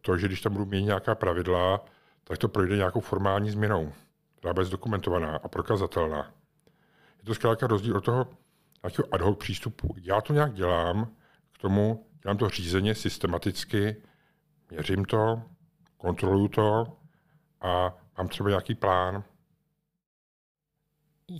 To, 0.00 0.18
že 0.18 0.26
když 0.26 0.40
tam 0.40 0.52
budu 0.52 0.66
mít 0.66 0.82
nějaká 0.82 1.14
pravidla, 1.14 1.84
tak 2.24 2.38
to 2.38 2.48
projde 2.48 2.76
nějakou 2.76 3.00
formální 3.00 3.50
změnou, 3.50 3.92
která 4.38 4.54
bude 4.54 4.66
zdokumentovaná 4.66 5.36
a 5.36 5.48
prokazatelná. 5.48 6.37
Je 7.18 7.24
to 7.24 7.34
zkrátka 7.34 7.66
rozdíl 7.66 7.96
od 7.96 8.04
toho 8.04 8.26
nějakého 8.82 9.14
ad 9.14 9.20
hoc 9.20 9.38
přístupu. 9.38 9.94
Já 10.02 10.20
to 10.20 10.32
nějak 10.32 10.54
dělám, 10.54 11.12
k 11.52 11.58
tomu 11.58 12.06
dělám 12.22 12.36
to 12.36 12.48
řízeně, 12.48 12.94
systematicky, 12.94 14.02
měřím 14.70 15.04
to, 15.04 15.42
kontroluju 15.96 16.48
to 16.48 16.98
a 17.60 17.94
mám 18.18 18.28
třeba 18.28 18.48
nějaký 18.48 18.74
plán. 18.74 19.24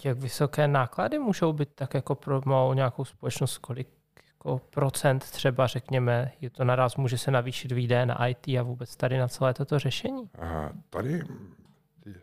Jak 0.04 0.18
vysoké 0.18 0.68
náklady 0.68 1.18
můžou 1.18 1.52
být 1.52 1.68
tak 1.74 1.94
jako 1.94 2.14
pro 2.14 2.40
malou 2.44 2.72
nějakou 2.72 3.04
společnost, 3.04 3.58
kolik 3.58 3.88
jako 4.38 4.58
procent 4.58 5.30
třeba 5.30 5.66
řekněme, 5.66 6.32
je 6.40 6.50
to 6.50 6.64
naraz 6.64 6.96
může 6.96 7.18
se 7.18 7.30
navýšit 7.30 7.72
výdaje 7.72 8.06
na 8.06 8.26
IT 8.26 8.48
a 8.48 8.62
vůbec 8.62 8.96
tady 8.96 9.18
na 9.18 9.28
celé 9.28 9.54
toto 9.54 9.78
řešení? 9.78 10.30
A 10.38 10.70
tady 10.90 11.22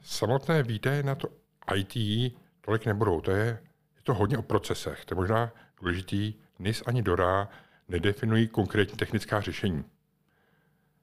samotné 0.02 0.64
výdaje 0.64 1.04
na 1.04 1.16
to 1.16 1.28
IT 1.76 1.96
tolik 2.66 2.86
nebudou. 2.86 3.22
To 3.22 3.32
je, 3.32 3.46
je 3.96 4.04
to 4.04 4.14
hodně 4.14 4.38
o 4.38 4.42
procesech. 4.42 5.06
To 5.06 5.14
je 5.14 5.16
možná 5.16 5.52
důležitý. 5.80 6.34
NIS 6.60 6.84
ani 6.86 7.04
DORA 7.04 7.50
nedefinují 7.88 8.48
konkrétní 8.48 8.98
technická 8.98 9.42
řešení. 9.42 9.84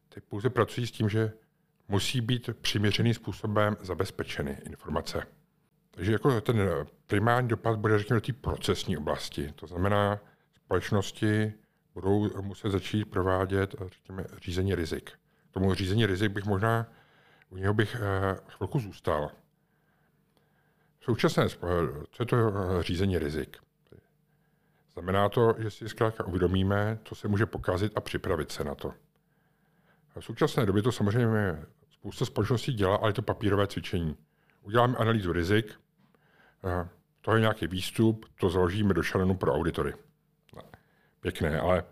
Ty 0.09 0.21
pouze 0.21 0.50
pracují 0.50 0.87
s 0.87 0.90
tím, 0.90 1.09
že 1.09 1.33
musí 1.88 2.21
být 2.21 2.50
přiměřeným 2.61 3.14
způsobem 3.14 3.76
zabezpečeny 3.81 4.59
informace. 4.64 5.26
Takže 5.90 6.12
jako 6.12 6.40
ten 6.40 6.69
primární 7.07 7.49
dopad 7.49 7.78
bude, 7.78 7.99
řekněme, 7.99 8.21
do 8.21 8.26
té 8.26 8.33
procesní 8.33 8.97
oblasti. 8.97 9.52
To 9.54 9.66
znamená, 9.66 10.21
společnosti 10.54 11.52
budou 11.95 12.42
muset 12.42 12.71
začít 12.71 13.04
provádět, 13.04 13.75
řekněme, 13.81 14.25
řízení 14.42 14.75
rizik. 14.75 15.11
K 15.50 15.54
tomu 15.54 15.75
řízení 15.75 16.07
rizik 16.07 16.33
bych 16.33 16.45
možná, 16.45 16.87
u 17.50 17.57
něho 17.57 17.75
bych 17.75 17.97
eh, 17.97 18.37
chvilku 18.49 18.81
zůstal. 18.81 19.31
Současné, 21.04 21.49
co 22.11 22.23
je 22.23 22.26
to 22.26 22.37
eh, 22.37 22.82
řízení 22.82 23.18
rizik? 23.18 23.56
Znamená 24.92 25.28
to, 25.28 25.54
že 25.59 25.71
si 25.71 25.88
zkrátka 25.88 26.25
uvědomíme, 26.25 26.99
co 27.04 27.14
se 27.14 27.28
může 27.28 27.47
pokazit 27.47 27.92
a 27.97 28.00
připravit 28.00 28.52
se 28.52 28.64
na 28.64 28.75
to. 28.75 28.94
V 30.18 30.25
současné 30.25 30.66
době 30.66 30.82
to 30.82 30.92
samozřejmě 30.92 31.64
spousta 31.90 32.25
společností 32.25 32.73
dělá, 32.73 32.97
ale 32.97 33.09
je 33.09 33.14
to 33.14 33.23
papírové 33.23 33.66
cvičení. 33.66 34.16
Uděláme 34.62 34.97
analýzu 34.97 35.32
rizik, 35.32 35.80
eh, 36.64 36.88
to 37.21 37.35
je 37.35 37.40
nějaký 37.40 37.66
výstup, 37.66 38.26
to 38.40 38.50
založíme 38.50 38.94
do 38.94 39.02
šalenu 39.02 39.35
pro 39.37 39.54
auditory. 39.54 39.94
Pěkné, 41.21 41.61
ale 41.61 41.85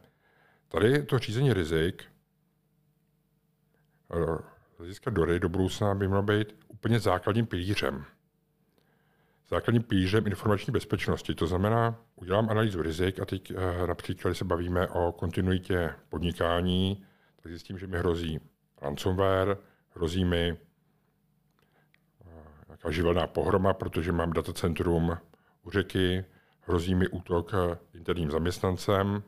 tady 0.69 1.03
to 1.03 1.19
řízení 1.19 1.53
rizik, 1.53 2.05
eh, 4.15 4.85
získat 4.85 5.15
dory 5.15 5.41
do 5.41 5.49
budoucna 5.49 5.95
by 5.95 6.09
mělo 6.09 6.23
být 6.23 6.57
úplně 6.69 7.01
základním 7.01 7.47
pilířem. 7.47 8.05
Základním 9.51 9.83
pilířem 9.83 10.27
informační 10.27 10.73
bezpečnosti. 10.73 11.35
To 11.35 11.47
znamená, 11.47 11.99
udělám 12.17 12.51
analýzu 12.51 12.83
rizik 12.83 13.21
a 13.21 13.25
teď 13.25 13.51
eh, 13.51 13.87
například, 13.87 14.31
když 14.31 14.39
se 14.39 14.45
bavíme 14.45 14.89
o 14.89 15.13
kontinuitě 15.13 15.95
podnikání, 16.09 17.05
tak 17.43 17.53
zjistím, 17.53 17.79
že 17.79 17.87
mi 17.87 17.99
hrozí 17.99 18.41
ransomware, 18.83 19.57
hrozí 19.95 20.25
mi 20.25 20.49
eh, 20.49 20.57
nějaká 22.69 22.91
živelná 22.91 23.27
pohroma, 23.27 23.75
protože 23.75 24.13
mám 24.13 24.33
datacentrum 24.33 25.19
u 25.63 25.71
řeky, 25.71 26.25
hrozí 26.61 26.95
mi 26.95 27.09
útok 27.09 27.53
interním 27.95 28.31
zaměstnancem, 28.31 29.23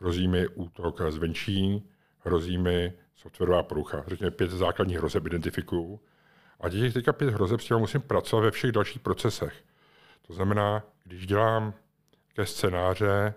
hrozí 0.00 0.28
mi 0.28 0.48
útok 0.48 1.00
zvenčí, 1.08 1.88
hrozí 2.18 2.58
mi 2.58 2.92
softwarová 3.16 3.62
porucha. 3.62 4.04
Řekněme 4.06 4.30
pět 4.30 4.50
základních 4.50 4.98
hrozeb 4.98 5.26
identifikuju. 5.26 6.00
A 6.60 6.68
těch 6.68 6.94
teďka 6.94 7.12
pět 7.12 7.30
hrozeb 7.30 7.60
s 7.60 7.64
těma 7.64 7.80
musím 7.80 8.00
pracovat 8.00 8.42
ve 8.42 8.50
všech 8.50 8.72
dalších 8.72 9.00
procesech. 9.00 9.64
To 10.26 10.34
znamená, 10.34 10.82
když 11.04 11.26
dělám 11.26 11.74
ke 12.34 12.46
scénáře 12.46 13.34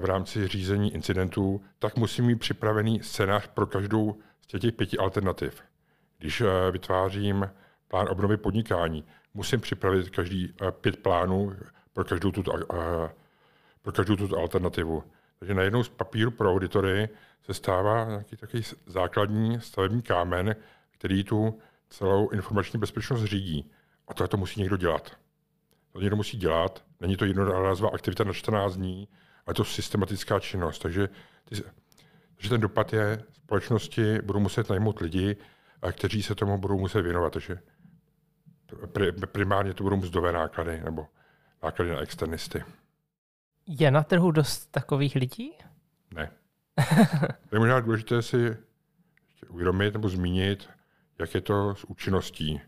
v 0.00 0.04
rámci 0.04 0.48
řízení 0.48 0.94
incidentů, 0.94 1.60
tak 1.78 1.96
musím 1.96 2.24
mít 2.24 2.36
připravený 2.36 3.02
scénář 3.02 3.46
pro 3.46 3.66
každou 3.66 4.18
z 4.40 4.60
těch 4.60 4.72
pěti 4.72 4.98
alternativ. 4.98 5.62
Když 6.18 6.40
eh, 6.40 6.70
vytvářím 6.70 7.50
plán 7.88 8.08
obnovy 8.10 8.36
podnikání, 8.36 9.04
musím 9.34 9.60
připravit 9.60 10.10
každý 10.10 10.54
eh, 10.62 10.72
pět 10.72 10.96
plánů 10.96 11.56
pro 11.92 12.04
každou 12.04 12.30
tuto, 12.30 12.52
eh, 12.56 13.10
pro 13.82 13.92
každou 13.92 14.16
tuto 14.16 14.36
alternativu. 14.36 15.04
Takže 15.38 15.54
najednou 15.54 15.84
z 15.84 15.88
papíru 15.88 16.30
pro 16.30 16.52
auditory 16.52 17.08
se 17.42 17.54
stává 17.54 18.04
nějaký 18.04 18.36
takový 18.36 18.62
základní 18.86 19.60
stavební 19.60 20.02
kámen, 20.02 20.56
který 20.90 21.24
tu 21.24 21.58
celou 21.90 22.28
informační 22.28 22.80
bezpečnost 22.80 23.24
řídí. 23.24 23.70
A 24.08 24.14
to, 24.14 24.28
to 24.28 24.36
musí 24.36 24.60
někdo 24.60 24.76
dělat. 24.76 25.10
To 25.92 26.00
někdo 26.00 26.16
musí 26.16 26.36
dělat. 26.36 26.84
Není 27.00 27.16
to 27.16 27.24
jednorázová 27.24 27.90
aktivita 27.94 28.24
na 28.24 28.32
14 28.32 28.74
dní, 28.74 29.08
ale 29.46 29.54
to 29.54 29.64
systematická 29.64 30.40
činnost. 30.40 30.78
Takže, 30.78 31.08
ty, 31.44 31.62
takže 32.34 32.48
ten 32.48 32.60
dopad 32.60 32.92
je, 32.92 33.22
společnosti 33.32 34.18
budou 34.22 34.40
muset 34.40 34.70
najmout 34.70 35.00
lidi, 35.00 35.36
a 35.82 35.92
kteří 35.92 36.22
se 36.22 36.34
tomu 36.34 36.58
budou 36.58 36.78
muset 36.78 37.02
věnovat. 37.02 37.32
Takže 37.32 37.58
primárně 39.32 39.74
to 39.74 39.84
budou 39.84 39.96
mzdové 39.96 40.32
náklady 40.32 40.80
nebo 40.80 41.06
náklady 41.62 41.90
na 41.90 42.00
externisty. 42.00 42.64
Je 43.66 43.90
na 43.90 44.02
trhu 44.02 44.30
dost 44.30 44.66
takových 44.66 45.14
lidí? 45.14 45.52
Ne. 46.14 46.30
je 47.52 47.58
možná 47.58 47.80
důležité 47.80 48.22
si 48.22 48.56
uvědomit 49.48 49.94
nebo 49.94 50.08
zmínit, 50.08 50.68
jak 51.20 51.34
je 51.34 51.40
to 51.40 51.74
s 51.74 51.84
účinností 51.84 52.60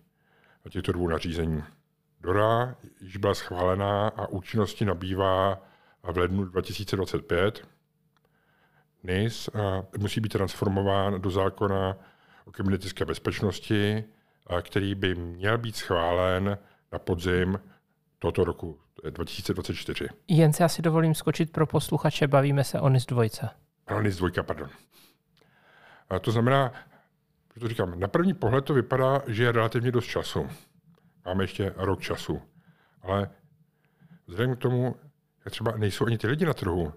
těchto 0.71 0.93
dvou 0.93 1.09
nařízení. 1.09 1.65
DORA 2.21 2.77
již 3.01 3.17
byla 3.17 3.35
schválená 3.35 4.09
a 4.09 4.27
účinnosti 4.27 4.85
nabývá 4.85 5.63
v 6.03 6.19
lednu 6.19 6.45
2025. 6.45 7.69
NIS 9.03 9.51
musí 9.99 10.21
být 10.21 10.33
transformován 10.33 11.21
do 11.21 11.31
zákona 11.31 11.97
o 12.45 12.53
kybernetické 12.53 13.05
bezpečnosti, 13.05 14.05
který 14.63 14.95
by 14.95 15.15
měl 15.15 15.59
být 15.59 15.77
schválen 15.77 16.59
na 16.93 16.99
podzim 16.99 17.61
tohoto 18.19 18.45
roku 18.45 18.79
2024. 19.11 20.09
Jen 20.29 20.53
si 20.53 20.65
asi 20.65 20.83
dovolím 20.83 21.15
skočit 21.15 21.53
pro 21.53 21.67
posluchače, 21.67 22.27
bavíme 22.27 22.65
se 22.65 22.81
o 22.81 22.89
NIS 22.89 23.07
2. 23.07 23.25
Ano, 23.87 24.03
NIS 24.03 24.17
2, 24.17 24.43
pardon. 24.43 24.69
A 26.11 26.19
to 26.19 26.31
znamená, 26.31 26.73
to 27.61 27.69
říkám, 27.69 28.01
na 28.01 28.09
první 28.09 28.35
pohled 28.35 28.65
to 28.65 28.75
vypadá, 28.75 29.23
že 29.27 29.45
je 29.45 29.53
relativně 29.53 29.93
dost 29.93 30.05
času. 30.05 30.49
Máme 31.25 31.45
ještě 31.45 31.75
rok 31.77 32.01
času. 32.01 32.43
Ale 33.03 33.31
vzhledem 34.27 34.57
k 34.57 34.59
tomu, 34.59 34.97
jak 35.45 35.53
třeba 35.53 35.77
nejsou 35.77 36.07
ani 36.07 36.19
ty 36.19 36.27
lidi 36.27 36.45
na 36.45 36.55
trhu, 36.55 36.93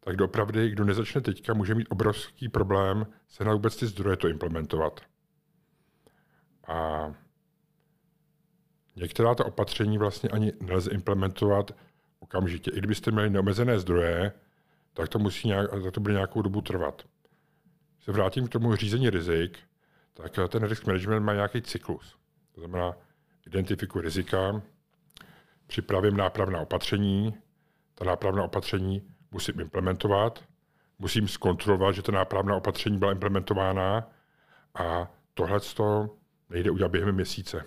tak 0.00 0.16
doopravdy, 0.16 0.70
kdo 0.70 0.84
nezačne 0.84 1.20
teďka, 1.20 1.54
může 1.54 1.74
mít 1.74 1.86
obrovský 1.90 2.48
problém 2.48 3.06
se 3.28 3.44
na 3.44 3.52
vůbec 3.52 3.76
ty 3.76 3.86
zdroje 3.86 4.16
to 4.16 4.28
implementovat. 4.28 5.00
A 6.68 7.06
některá 8.96 9.34
ta 9.34 9.44
opatření 9.44 9.98
vlastně 9.98 10.30
ani 10.30 10.52
nelze 10.60 10.90
implementovat 10.90 11.70
okamžitě. 12.20 12.70
I 12.70 12.78
kdybyste 12.78 13.10
měli 13.10 13.30
neomezené 13.30 13.78
zdroje, 13.78 14.32
tak 14.94 15.08
to, 15.08 15.18
musí 15.18 15.48
nějak, 15.48 15.70
tak 15.70 15.94
to 15.94 16.00
bude 16.00 16.14
nějakou 16.14 16.42
dobu 16.42 16.60
trvat. 16.60 17.02
Se 18.00 18.12
vrátím 18.12 18.46
k 18.46 18.50
tomu 18.50 18.76
řízení 18.76 19.10
rizik, 19.10 19.58
tak 20.14 20.32
ten 20.48 20.62
risk 20.62 20.86
management 20.86 21.24
má 21.24 21.34
nějaký 21.34 21.62
cyklus. 21.62 22.16
To 22.54 22.60
znamená, 22.60 22.96
identifikuji 23.46 24.02
rizika, 24.02 24.62
připravím 25.66 26.16
nápravná 26.16 26.60
opatření, 26.60 27.34
ta 27.94 28.04
nápravná 28.04 28.44
opatření 28.44 29.02
musím 29.30 29.60
implementovat, 29.60 30.44
musím 30.98 31.28
zkontrolovat, 31.28 31.94
že 31.94 32.02
ta 32.02 32.12
nápravná 32.12 32.56
opatření 32.56 32.98
byla 32.98 33.12
implementována 33.12 34.10
a 34.74 35.10
tohle 35.34 35.60
nejde 36.50 36.70
udělat 36.70 36.92
během 36.92 37.14
měsíce. 37.14 37.64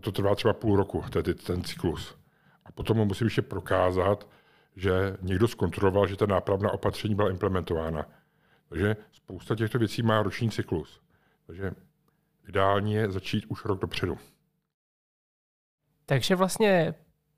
To 0.00 0.12
trvá 0.12 0.34
třeba 0.34 0.54
půl 0.54 0.76
roku, 0.76 1.04
tedy 1.10 1.34
ten 1.34 1.64
cyklus. 1.64 2.16
A 2.64 2.72
potom 2.72 2.96
musím 2.96 3.26
ještě 3.26 3.42
prokázat, 3.42 4.28
že 4.76 5.16
někdo 5.20 5.48
zkontroloval, 5.48 6.06
že 6.06 6.16
ta 6.16 6.26
nápravná 6.26 6.70
opatření 6.70 7.14
byla 7.14 7.30
implementována. 7.30 8.06
Takže 8.68 8.96
spousta 9.12 9.54
těchto 9.56 9.78
věcí 9.78 10.02
má 10.02 10.22
roční 10.22 10.50
cyklus. 10.50 11.00
Takže 11.46 11.70
ideální 12.48 12.94
je 12.94 13.10
začít 13.10 13.46
už 13.48 13.64
rok 13.64 13.80
dopředu. 13.80 14.18
Takže 16.06 16.36
vlastně 16.36 16.94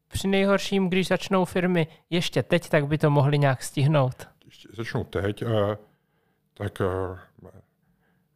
při 0.09 0.29
nejhorším, 0.29 0.89
když 0.89 1.09
začnou 1.09 1.45
firmy 1.45 1.87
ještě 2.11 2.43
teď, 2.43 2.69
tak 2.69 2.87
by 2.87 2.99
to 2.99 3.11
mohli 3.11 3.39
nějak 3.39 3.63
stihnout. 3.63 4.29
Když 4.43 4.67
začnou 4.73 5.05
teď, 5.05 5.43
a, 5.43 5.79
tak 6.55 6.81
a, 6.81 7.19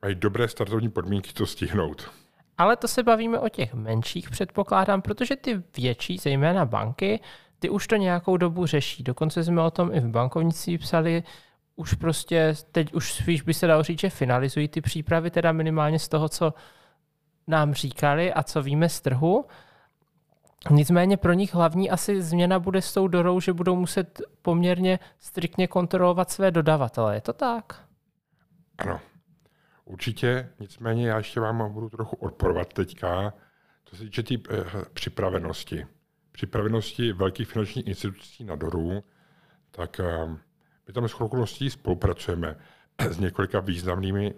mají 0.03 0.15
dobré 0.15 0.49
startovní 0.49 0.89
podmínky 0.91 1.33
to 1.33 1.47
stihnout. 1.47 2.11
Ale 2.59 2.77
to 2.77 2.89
se 2.89 3.03
bavíme 3.03 3.39
o 3.39 3.49
těch 3.49 3.75
menších, 3.75 4.31
předpokládám, 4.31 5.03
protože 5.03 5.37
ty 5.37 5.63
větší, 5.77 6.19
zejména 6.19 6.65
banky, 6.65 7.21
ty 7.59 7.71
už 7.71 7.87
to 7.87 7.97
nějakou 7.97 8.37
dobu 8.37 8.67
řeší. 8.67 9.03
Dokonce 9.03 9.45
jsme 9.45 9.63
o 9.63 9.71
tom 9.71 9.95
i 9.95 10.01
v 10.01 10.09
bankovnictví 10.09 10.79
psali, 10.79 11.23
už 11.79 11.95
prostě, 11.95 12.55
teď 12.73 12.95
už 12.95 13.13
spíš 13.13 13.43
by 13.43 13.55
se 13.55 13.67
dalo 13.67 13.83
říct, 13.83 14.01
že 14.01 14.11
finalizují 14.11 14.69
ty 14.69 14.81
přípravy, 14.81 15.31
teda 15.31 15.53
minimálně 15.53 15.99
z 15.99 16.09
toho, 16.09 16.29
co 16.29 16.55
nám 17.47 17.75
říkali 17.75 18.33
a 18.33 18.43
co 18.43 18.63
víme 18.63 18.89
z 18.89 19.01
trhu. 19.01 19.45
Nicméně 20.71 21.17
pro 21.17 21.33
nich 21.33 21.55
hlavní 21.55 21.91
asi 21.91 22.23
změna 22.23 22.59
bude 22.59 22.83
s 22.83 22.95
tou 22.95 23.09
dorou, 23.09 23.41
že 23.41 23.53
budou 23.53 23.77
muset 23.77 24.21
poměrně 24.43 24.99
striktně 25.19 25.67
kontrolovat 25.67 26.31
své 26.31 26.51
dodavatele. 26.51 27.15
Je 27.15 27.21
to 27.21 27.33
tak? 27.33 27.85
Ano, 28.79 29.01
určitě. 29.85 30.49
Nicméně 30.61 31.09
já 31.09 31.17
ještě 31.19 31.41
vám 31.41 31.73
budu 31.73 31.89
trochu 31.89 32.17
odporovat 32.17 32.73
teďka, 32.73 33.33
co 33.85 33.97
se 33.97 34.03
týče 34.03 34.23
té 34.23 34.35
eh, 34.35 34.65
připravenosti. 34.93 35.87
Připravenosti 36.33 37.13
velkých 37.13 37.49
finančních 37.49 37.87
institucí 37.87 38.45
na 38.45 38.57
doru, 38.57 39.05
tak 39.71 40.01
eh, 40.01 40.39
my 40.89 40.95
tam 40.95 41.09
s 41.09 41.21
okolností 41.21 41.71
spolupracujeme 41.71 42.57
s 43.11 43.19
několika 43.19 43.61
významnými 43.61 44.35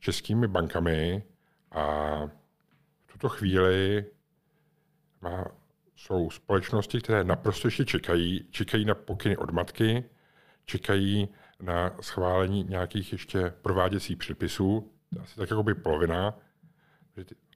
českými 0.00 0.48
bankami 0.48 1.22
a 1.70 1.84
v 3.06 3.12
tuto 3.12 3.28
chvíli 3.28 4.04
má, 5.20 5.44
jsou 5.96 6.30
společnosti, 6.30 7.00
které 7.00 7.24
naprosto 7.24 7.68
ještě 7.68 7.84
čekají, 7.84 8.48
čekají 8.50 8.84
na 8.84 8.94
pokyny 8.94 9.36
od 9.36 9.50
matky, 9.50 10.04
čekají 10.64 11.28
na 11.60 11.96
schválení 12.00 12.64
nějakých 12.64 13.12
ještě 13.12 13.50
prováděcích 13.62 14.16
předpisů, 14.16 14.92
asi 15.22 15.36
tak 15.36 15.50
jako 15.50 15.62
by 15.62 15.74
polovina. 15.74 16.34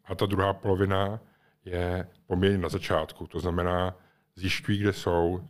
A 0.05 0.15
ta 0.15 0.27
druhá 0.27 0.53
polovina 0.53 1.21
je 1.65 2.09
poměrně 2.27 2.59
na 2.59 2.69
začátku, 2.69 3.27
to 3.27 3.41
znamená 3.41 3.97
zjišťují, 4.37 4.79
kde 4.79 4.93
jsou, 4.93 5.49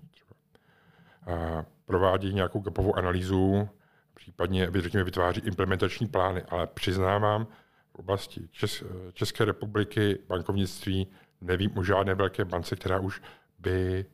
a 1.26 1.64
provádějí 1.92 2.34
nějakou 2.34 2.60
gapovou 2.60 2.96
analýzu, 2.96 3.68
případně 4.14 4.70
řekněme, 4.78 5.04
vytváří 5.04 5.40
implementační 5.40 6.06
plány, 6.06 6.42
ale 6.48 6.66
přiznávám, 6.66 7.46
v 7.92 7.94
oblasti 7.94 8.40
Čes- 8.40 8.86
České 9.12 9.44
republiky 9.44 10.18
bankovnictví 10.28 11.06
nevím 11.40 11.78
o 11.78 11.84
žádné 11.84 12.14
velké 12.14 12.44
bance, 12.44 12.76
která 12.76 13.00
už 13.00 13.22
by 13.58 14.06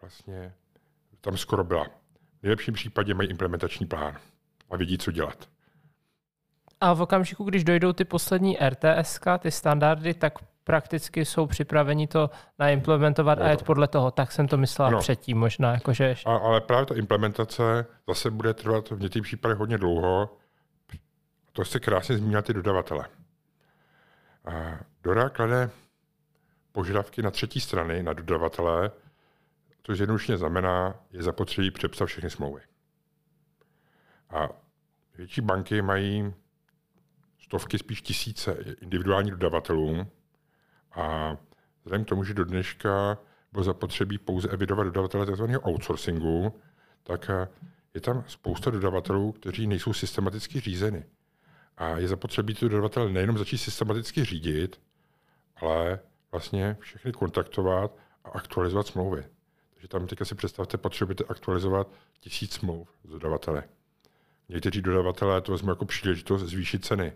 vlastně 0.00 0.54
tam 1.20 1.36
skoro 1.36 1.64
byla. 1.64 1.84
V 2.40 2.42
nejlepším 2.42 2.74
případě 2.74 3.14
mají 3.14 3.28
implementační 3.28 3.86
plán 3.86 4.16
a 4.70 4.76
vědí, 4.76 4.98
co 4.98 5.10
dělat. 5.10 5.48
A 6.80 6.94
v 6.94 7.00
okamžiku, 7.00 7.44
když 7.44 7.64
dojdou 7.64 7.92
ty 7.92 8.04
poslední 8.04 8.56
RTS, 8.68 9.20
ty 9.38 9.50
standardy, 9.50 10.14
tak 10.14 10.38
prakticky 10.66 11.24
jsou 11.24 11.46
připraveni 11.46 12.06
to 12.06 12.30
naimplementovat 12.58 13.38
a 13.38 13.48
jet 13.48 13.62
podle 13.62 13.88
toho. 13.88 14.10
Tak 14.10 14.32
jsem 14.32 14.48
to 14.48 14.56
myslel 14.56 14.90
no. 14.90 14.98
předtím 14.98 15.38
možná. 15.38 15.72
Jakože... 15.72 16.14
A, 16.26 16.36
ale 16.36 16.60
právě 16.60 16.86
ta 16.86 16.94
implementace 16.94 17.86
zase 18.08 18.30
bude 18.30 18.54
trvat 18.54 18.90
v 18.90 19.00
některých 19.00 19.22
případech 19.22 19.58
hodně 19.58 19.78
dlouho. 19.78 20.36
To 21.52 21.64
se 21.64 21.80
krásně 21.80 22.16
zmínil 22.16 22.42
ty 22.42 22.52
dodavatele. 22.52 23.06
A 24.44 24.78
Dora 25.02 25.28
klade 25.28 25.70
požadavky 26.72 27.22
na 27.22 27.30
třetí 27.30 27.60
strany, 27.60 28.02
na 28.02 28.12
dodavatele, 28.12 28.90
to 29.82 29.92
jednoduše 29.92 30.36
znamená, 30.36 30.94
je 31.10 31.22
zapotřebí 31.22 31.70
přepsat 31.70 32.06
všechny 32.06 32.30
smlouvy. 32.30 32.60
A 34.30 34.48
větší 35.18 35.40
banky 35.40 35.82
mají 35.82 36.34
stovky, 37.38 37.78
spíš 37.78 38.02
tisíce 38.02 38.56
individuálních 38.80 39.32
dodavatelů 39.32 40.06
a 40.96 41.36
vzhledem 41.84 42.04
k 42.04 42.08
tomu, 42.08 42.24
že 42.24 42.34
do 42.34 42.44
dneška 42.44 43.18
bylo 43.52 43.64
zapotřebí 43.64 44.18
pouze 44.18 44.48
evidovat 44.48 44.84
dodavatele 44.84 45.26
tzv. 45.26 45.44
outsourcingu, 45.62 46.60
tak 47.02 47.30
je 47.94 48.00
tam 48.00 48.24
spousta 48.26 48.70
dodavatelů, 48.70 49.32
kteří 49.32 49.66
nejsou 49.66 49.92
systematicky 49.92 50.60
řízeny. 50.60 51.04
A 51.76 51.88
je 51.88 52.08
zapotřebí 52.08 52.54
ty 52.54 52.60
dodavatele 52.68 53.12
nejenom 53.12 53.38
začít 53.38 53.58
systematicky 53.58 54.24
řídit, 54.24 54.80
ale 55.56 56.00
vlastně 56.32 56.76
všechny 56.80 57.12
kontaktovat 57.12 57.96
a 58.24 58.28
aktualizovat 58.28 58.86
smlouvy. 58.86 59.24
Takže 59.74 59.88
tam 59.88 60.06
teďka 60.06 60.24
si 60.24 60.34
představte, 60.34 60.78
potřebujete 60.78 61.24
aktualizovat 61.24 61.88
tisíc 62.20 62.52
smluv 62.52 62.88
z 63.04 63.08
dodavatele. 63.08 63.64
Někteří 64.48 64.82
dodavatelé 64.82 65.40
to 65.40 65.52
vezmou 65.52 65.70
jako 65.70 65.84
příležitost 65.84 66.42
zvýšit 66.42 66.84
ceny. 66.84 67.12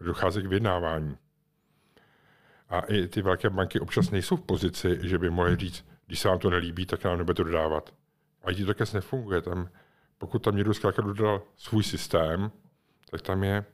Dochází 0.00 0.42
k 0.42 0.46
vyjednávání. 0.46 1.16
A 2.70 2.80
i 2.80 3.08
ty 3.08 3.22
velké 3.22 3.50
banky 3.50 3.80
občas 3.80 4.10
nejsou 4.10 4.36
v 4.36 4.42
pozici, 4.42 4.98
že 5.02 5.18
by 5.18 5.30
mohly 5.30 5.56
říct, 5.56 5.84
když 6.06 6.20
se 6.20 6.28
vám 6.28 6.38
to 6.38 6.50
nelíbí, 6.50 6.86
tak 6.86 7.04
nám 7.04 7.18
nebude 7.18 7.34
to 7.34 7.44
dodávat. 7.44 7.94
A 8.44 8.52
ti 8.52 8.64
to 8.64 8.74
také 8.74 8.84
nefunguje. 8.94 9.42
Tam, 9.42 9.68
pokud 10.18 10.38
tam 10.38 10.56
někdo 10.56 10.74
zkrátka 10.74 11.02
dodal 11.02 11.42
svůj 11.56 11.82
systém, 11.82 12.50
tak 13.10 13.22
tam 13.22 13.44
je 13.44 13.64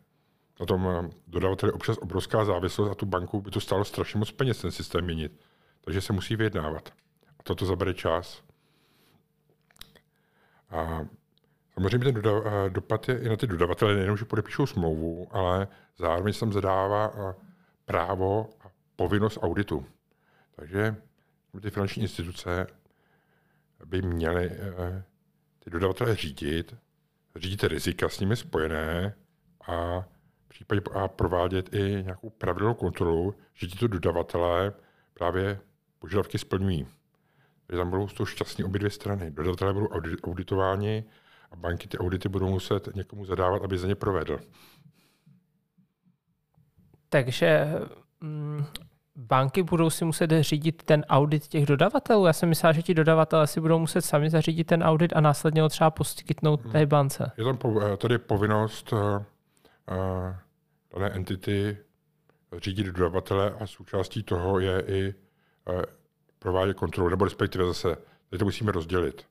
na 0.61 0.67
tom 0.67 0.89
eh, 0.89 1.11
dodavateli 1.27 1.73
občas 1.73 1.99
obrovská 1.99 2.45
závislost 2.45 2.91
a 2.91 2.95
tu 2.95 3.07
banku 3.07 3.41
by 3.41 3.51
to 3.51 3.61
stálo 3.61 3.85
strašně 3.85 4.19
moc 4.19 4.31
peněz 4.31 4.61
ten 4.61 4.71
systém 4.71 5.05
měnit. 5.05 5.41
Takže 5.85 6.01
se 6.01 6.13
musí 6.13 6.37
vyjednávat. 6.37 6.89
A 7.39 7.43
toto 7.43 7.67
zabere 7.67 7.95
čas. 7.95 8.43
A 10.71 11.07
samozřejmě 11.75 12.13
ten 12.13 12.15
doda- 12.15 12.43
eh, 12.47 12.71
dopad 12.71 13.09
je 13.09 13.19
i 13.19 13.29
na 13.29 13.37
ty 13.37 13.47
dodavatele, 13.47 13.95
nejenom, 13.95 14.17
že 14.17 14.25
podepíšou 14.25 14.67
smlouvu, 14.67 15.29
ale 15.31 15.69
zároveň 15.99 16.33
se 16.33 16.41
tam 16.41 16.53
zadává 16.53 17.13
eh, 17.15 17.35
právo 17.85 18.51
povinnost 18.97 19.39
auditu. 19.43 19.87
Takže 20.57 20.97
ty 21.63 21.71
finanční 21.71 22.03
instituce 22.03 22.67
by 23.85 24.03
měly 24.03 24.51
ty 25.59 25.71
dodavatele 25.71 26.17
řídit, 26.17 26.77
řídit 27.37 27.65
rizika 27.65 28.09
s 28.09 28.21
nimi 28.21 28.37
spojené 28.37 29.15
a 29.69 30.05
případě 30.57 30.81
a 30.95 31.09
provádět 31.09 31.75
i 31.75 32.03
nějakou 32.03 32.31
pravidelnou 32.31 32.75
kontrolu, 32.75 33.35
že 33.55 33.67
tito 33.67 33.87
dodavatelé 33.87 34.73
právě 35.15 35.61
požadavky 35.99 36.39
splňují. 36.39 36.87
Takže 37.67 37.79
tam 37.79 37.91
budou 37.91 38.09
z 38.09 38.15
toho 38.15 38.27
šťastní 38.27 38.65
obě 38.65 38.79
dvě 38.79 38.91
strany. 38.91 39.31
Dodavatelé 39.31 39.73
budou 39.73 39.89
auditováni 40.23 41.05
a 41.51 41.57
banky 41.57 41.89
ty 41.89 41.99
audity 41.99 42.29
budou 42.29 42.51
muset 42.51 42.89
někomu 42.95 43.25
zadávat, 43.25 43.63
aby 43.63 43.79
za 43.79 43.87
ně 43.87 43.95
provedl. 43.95 44.41
Takže 47.09 47.67
banky 49.17 49.63
budou 49.63 49.91
si 49.91 50.05
muset 50.05 50.31
řídit 50.41 50.83
ten 50.83 51.05
audit 51.09 51.47
těch 51.47 51.67
dodavatelů. 51.67 52.27
Já 52.27 52.33
jsem 52.33 52.49
myslel, 52.49 52.73
že 52.73 52.83
ti 52.83 52.95
dodavatelé 52.95 53.47
si 53.47 53.61
budou 53.61 53.79
muset 53.79 54.03
sami 54.03 54.31
zařídit 54.31 54.65
ten 54.65 54.83
audit 54.83 55.13
a 55.17 55.21
následně 55.21 55.63
ho 55.63 55.69
třeba 55.69 55.91
poskytnout 55.91 56.73
té 56.73 56.79
hmm. 56.79 56.89
bance. 56.89 57.33
Je 57.37 57.45
tam 57.45 57.59
tady 57.97 58.19
povinnost 58.19 58.93
uh, 58.93 58.99
dané 60.95 61.11
entity 61.11 61.79
řídit 62.57 62.87
dodavatele 62.87 63.51
a 63.61 63.67
součástí 63.67 64.23
toho 64.23 64.61
je 64.61 64.83
i 64.87 65.15
provádět 66.39 66.75
kontrolu, 66.75 67.09
nebo 67.09 67.25
respektive 67.25 67.67
zase, 67.67 67.97
teď 68.31 68.39
to 68.39 68.45
musíme 68.45 68.73
rozdělit. 68.73 69.27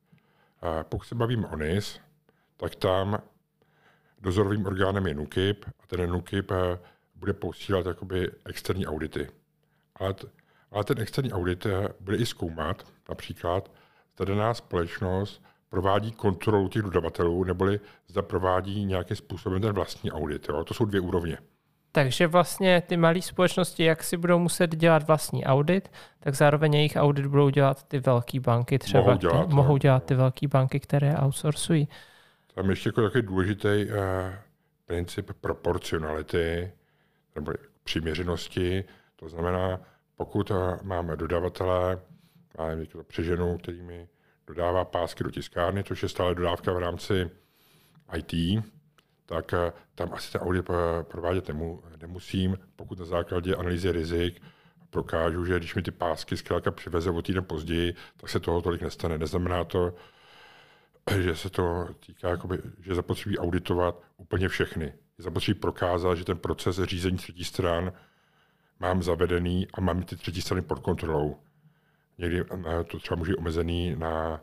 Pokud 0.90 1.04
se 1.04 1.16
bavíme 1.16 1.48
o 1.48 1.56
NIS, 1.56 2.00
tak 2.58 2.76
tam 2.76 3.18
dozorovým 4.22 4.66
orgánem 4.66 5.08
je 5.08 5.14
NUKIP 5.14 5.66
a 5.84 5.88
ten 5.88 6.10
NUKIP 6.10 6.52
eh, 6.52 6.80
bude 7.26 7.34
posílat 7.34 7.86
jakoby 7.86 8.32
externí 8.46 8.88
audity. 8.88 9.28
Ale, 9.96 10.14
t- 10.14 10.28
ale 10.72 10.84
ten 10.84 11.00
externí 11.00 11.34
audit 11.34 11.66
eh, 11.66 11.90
bude 12.00 12.18
i 12.18 12.26
zkoumat 12.26 12.88
například, 13.10 13.72
zda 14.16 14.26
daná 14.26 14.54
společnost 14.54 15.44
provádí 15.70 16.12
kontrolu 16.12 16.70
těch 16.70 16.82
dodavatelů, 16.82 17.44
neboli 17.44 17.80
zda 18.08 18.22
provádí 18.22 18.86
nějakým 18.86 19.18
způsobem 19.18 19.62
ten 19.62 19.74
vlastní 19.74 20.12
audit. 20.12 20.50
Jo? 20.50 20.64
To 20.64 20.74
jsou 20.74 20.86
dvě 20.86 21.02
úrovně. 21.02 21.38
Takže 21.92 22.28
vlastně 22.28 22.82
ty 22.88 22.98
malé 22.98 23.22
společnosti, 23.22 23.84
jak 23.84 24.04
si 24.04 24.18
budou 24.18 24.40
muset 24.40 24.76
dělat 24.76 25.08
vlastní 25.08 25.46
audit, 25.46 25.92
tak 26.20 26.36
zároveň 26.36 26.74
jejich 26.74 26.96
audit 26.96 27.26
budou 27.26 27.50
dělat 27.50 27.84
ty 27.84 28.00
velké 28.00 28.40
banky 28.40 28.80
třeba. 28.80 29.04
Mohou 29.04 29.18
dělat, 29.18 29.48
ty, 29.48 29.54
mohou 29.54 29.78
dělat 29.78 30.04
ty 30.04 30.16
velké 30.16 30.48
banky, 30.48 30.80
které 30.80 31.16
outsourcují. 31.18 31.88
Tam 32.56 32.70
ještě 32.70 32.90
jako 32.90 33.02
takový 33.02 33.22
důležitý 33.22 33.86
uh, 33.86 33.96
princip 34.86 35.32
proporcionality 35.42 36.72
nebo 37.36 37.52
přiměřenosti. 37.84 38.84
To 39.16 39.30
znamená, 39.30 39.80
pokud 40.16 40.52
uh, 40.52 40.58
máme 40.84 41.16
dodavatele, 41.16 42.02
máme 42.58 42.86
to 42.86 43.04
přeženu, 43.04 43.58
který 43.58 43.82
mi 43.82 44.08
dodává 44.48 44.86
pásky 44.86 45.24
do 45.24 45.32
tiskárny, 45.32 45.84
což 45.84 46.04
je 46.04 46.10
stále 46.10 46.36
dodávka 46.36 46.74
v 46.74 46.78
rámci 46.78 47.30
IT, 48.18 48.64
tak 49.26 49.54
uh, 49.54 49.80
tam 49.96 50.14
asi 50.14 50.32
ten 50.32 50.42
audit 50.42 50.70
uh, 50.70 50.76
provádět 51.02 51.48
nemu, 51.48 51.84
nemusím, 52.02 52.58
pokud 52.76 53.00
na 53.00 53.06
základě 53.06 53.56
analýzy 53.56 53.92
rizik 53.92 54.42
prokážu, 54.96 55.46
že 55.46 55.60
když 55.60 55.76
mi 55.76 55.82
ty 55.82 55.92
pásky 55.92 56.38
zkrátka 56.38 56.72
přiveze 56.72 57.10
o 57.10 57.22
týden 57.22 57.44
později, 57.44 57.96
tak 58.18 58.30
se 58.30 58.40
toho 58.40 58.62
tolik 58.62 58.82
nestane. 58.82 59.18
Neznamená 59.18 59.64
to, 59.64 59.96
že 61.22 61.36
se 61.36 61.50
to 61.50 61.88
týká, 62.06 62.30
jakoby, 62.30 62.58
že 62.80 62.96
zapotřebí 62.96 63.38
auditovat 63.38 64.02
úplně 64.18 64.50
všechny. 64.50 64.94
Je 65.18 65.24
zapotřebí 65.24 65.60
prokázat, 65.60 66.16
že 66.16 66.26
ten 66.26 66.38
proces 66.38 66.84
řízení 66.84 67.18
třetí 67.18 67.44
stran 67.44 67.92
mám 68.80 69.04
zavedený 69.04 69.68
a 69.74 69.82
mám 69.82 70.04
ty 70.04 70.16
třetí 70.16 70.42
strany 70.42 70.62
pod 70.62 70.80
kontrolou. 70.80 71.38
Někdy 72.18 72.42
eh, 72.42 72.84
to 72.84 73.00
třeba 73.00 73.18
může 73.18 73.36
omezený 73.36 73.96
na 73.96 74.42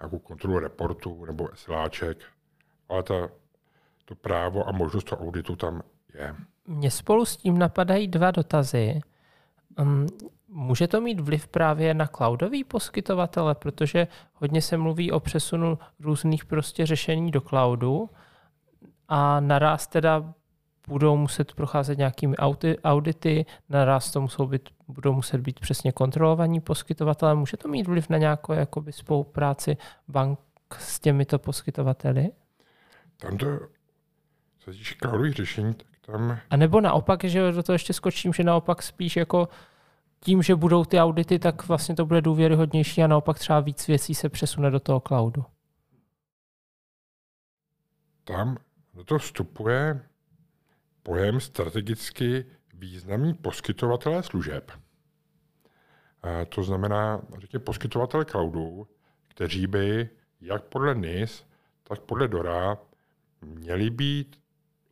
nějakou 0.00 0.18
kontrolu 0.18 0.58
reportu 0.58 1.24
nebo 1.24 1.48
SLáček, 1.54 2.18
ale 2.88 3.02
ta, 3.02 3.28
to 4.04 4.14
právo 4.14 4.68
a 4.68 4.72
možnost 4.72 5.04
toho 5.04 5.22
auditu 5.22 5.56
tam 5.56 5.82
je. 6.14 6.34
Mně 6.66 6.90
spolu 6.90 7.24
s 7.24 7.36
tím 7.36 7.58
napadají 7.58 8.08
dva 8.08 8.30
dotazy. 8.30 9.00
Um, 9.78 10.06
může 10.48 10.88
to 10.88 11.00
mít 11.00 11.20
vliv 11.20 11.48
právě 11.48 11.94
na 11.94 12.06
cloudový 12.06 12.64
poskytovatele, 12.64 13.54
protože 13.54 14.08
hodně 14.34 14.62
se 14.62 14.76
mluví 14.76 15.12
o 15.12 15.20
přesunu 15.20 15.78
různých 16.00 16.44
prostě 16.44 16.86
řešení 16.86 17.30
do 17.30 17.40
cloudu 17.40 18.10
a 19.08 19.40
naraz 19.40 19.86
teda 19.86 20.34
budou 20.88 21.16
muset 21.16 21.52
procházet 21.52 21.98
nějakými 21.98 22.36
audity, 22.84 23.46
naraz 23.68 24.12
to 24.12 24.20
musou 24.20 24.46
být, 24.46 24.68
budou 24.88 25.12
muset 25.12 25.40
být 25.40 25.60
přesně 25.60 25.92
kontrolovaní 25.92 26.60
poskytovatelé. 26.60 27.34
Může 27.34 27.56
to 27.56 27.68
mít 27.68 27.86
vliv 27.86 28.08
na 28.08 28.18
nějakou 28.18 28.52
jakoby, 28.52 28.92
spolupráci 28.92 29.76
bank 30.08 30.38
s 30.78 31.00
těmito 31.00 31.38
poskytovateli? 31.38 32.30
Tam 33.16 33.38
to, 33.38 33.46
co 34.58 34.72
se 34.72 34.78
týče 34.78 34.94
cloudových 35.02 35.34
řešení, 35.34 35.74
tak 35.74 35.86
tam... 36.00 36.38
A 36.50 36.56
nebo 36.56 36.80
naopak, 36.80 37.24
že 37.24 37.52
do 37.52 37.62
toho 37.62 37.74
ještě 37.74 37.92
skočím, 37.92 38.32
že 38.32 38.44
naopak 38.44 38.82
spíš 38.82 39.16
jako 39.16 39.48
tím, 40.20 40.42
že 40.42 40.54
budou 40.54 40.84
ty 40.84 41.00
audity, 41.00 41.38
tak 41.38 41.68
vlastně 41.68 41.94
to 41.94 42.06
bude 42.06 42.20
důvěryhodnější 42.20 43.02
a 43.02 43.06
naopak 43.06 43.38
třeba 43.38 43.60
víc 43.60 43.86
věcí 43.86 44.14
se 44.14 44.28
přesune 44.28 44.70
do 44.70 44.80
toho 44.80 45.00
cloudu. 45.00 45.44
Tam 48.24 48.56
do 48.94 49.04
toho 49.04 49.18
vstupuje 49.18 50.00
pojem 51.02 51.40
strategicky 51.40 52.44
významní 52.74 53.34
poskytovatelé 53.34 54.22
služeb. 54.22 54.72
A 56.22 56.44
to 56.44 56.62
znamená, 56.62 57.22
řekněme, 57.38 57.64
poskytovatele 57.64 58.24
cloudu, 58.24 58.88
kteří 59.28 59.66
by 59.66 60.10
jak 60.40 60.64
podle 60.64 60.94
NIS, 60.94 61.44
tak 61.82 62.00
podle 62.00 62.28
DORA 62.28 62.78
měli 63.40 63.90
být, 63.90 64.40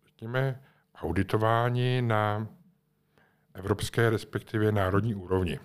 řekněme, 0.06 0.62
auditováni 0.94 2.02
na 2.02 2.48
evropské, 3.54 4.10
respektive 4.10 4.72
národní 4.72 5.14
úrovni. 5.14 5.58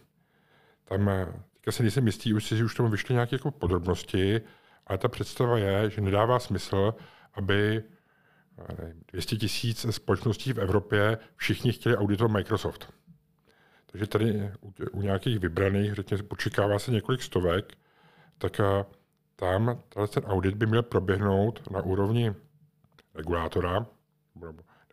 Tam 0.84 1.10
teďka 1.54 1.72
se 1.72 1.84
nejsem 1.84 2.08
jistý, 2.08 2.34
už 2.34 2.46
si 2.46 2.64
už 2.64 2.76
tomu 2.76 2.90
vyšly 2.90 3.14
nějaké 3.14 3.36
jako 3.36 3.52
podrobnosti, 3.52 4.42
ale 4.88 4.98
ta 4.98 5.08
představa 5.08 5.58
je, 5.58 5.90
že 5.90 6.02
nedává 6.02 6.40
smysl, 6.40 6.94
aby 7.34 7.84
200 9.12 9.36
tisíc 9.36 9.86
společností 9.90 10.54
v 10.54 10.60
Evropě 10.60 11.18
všichni 11.36 11.72
chtěli 11.72 11.98
auditovat 11.98 12.32
Microsoft. 12.32 12.94
Takže 13.86 14.08
tady 14.08 14.52
u, 14.92 15.02
nějakých 15.02 15.40
vybraných, 15.40 15.94
řekněme, 15.94 16.24
počekává 16.24 16.80
se 16.80 16.92
několik 16.92 17.22
stovek, 17.22 17.74
tak 18.38 18.62
tam 19.36 19.82
ten 20.14 20.24
audit 20.24 20.56
by 20.56 20.66
měl 20.66 20.84
proběhnout 20.84 21.72
na 21.72 21.82
úrovni 21.82 22.34
regulátora 23.16 23.86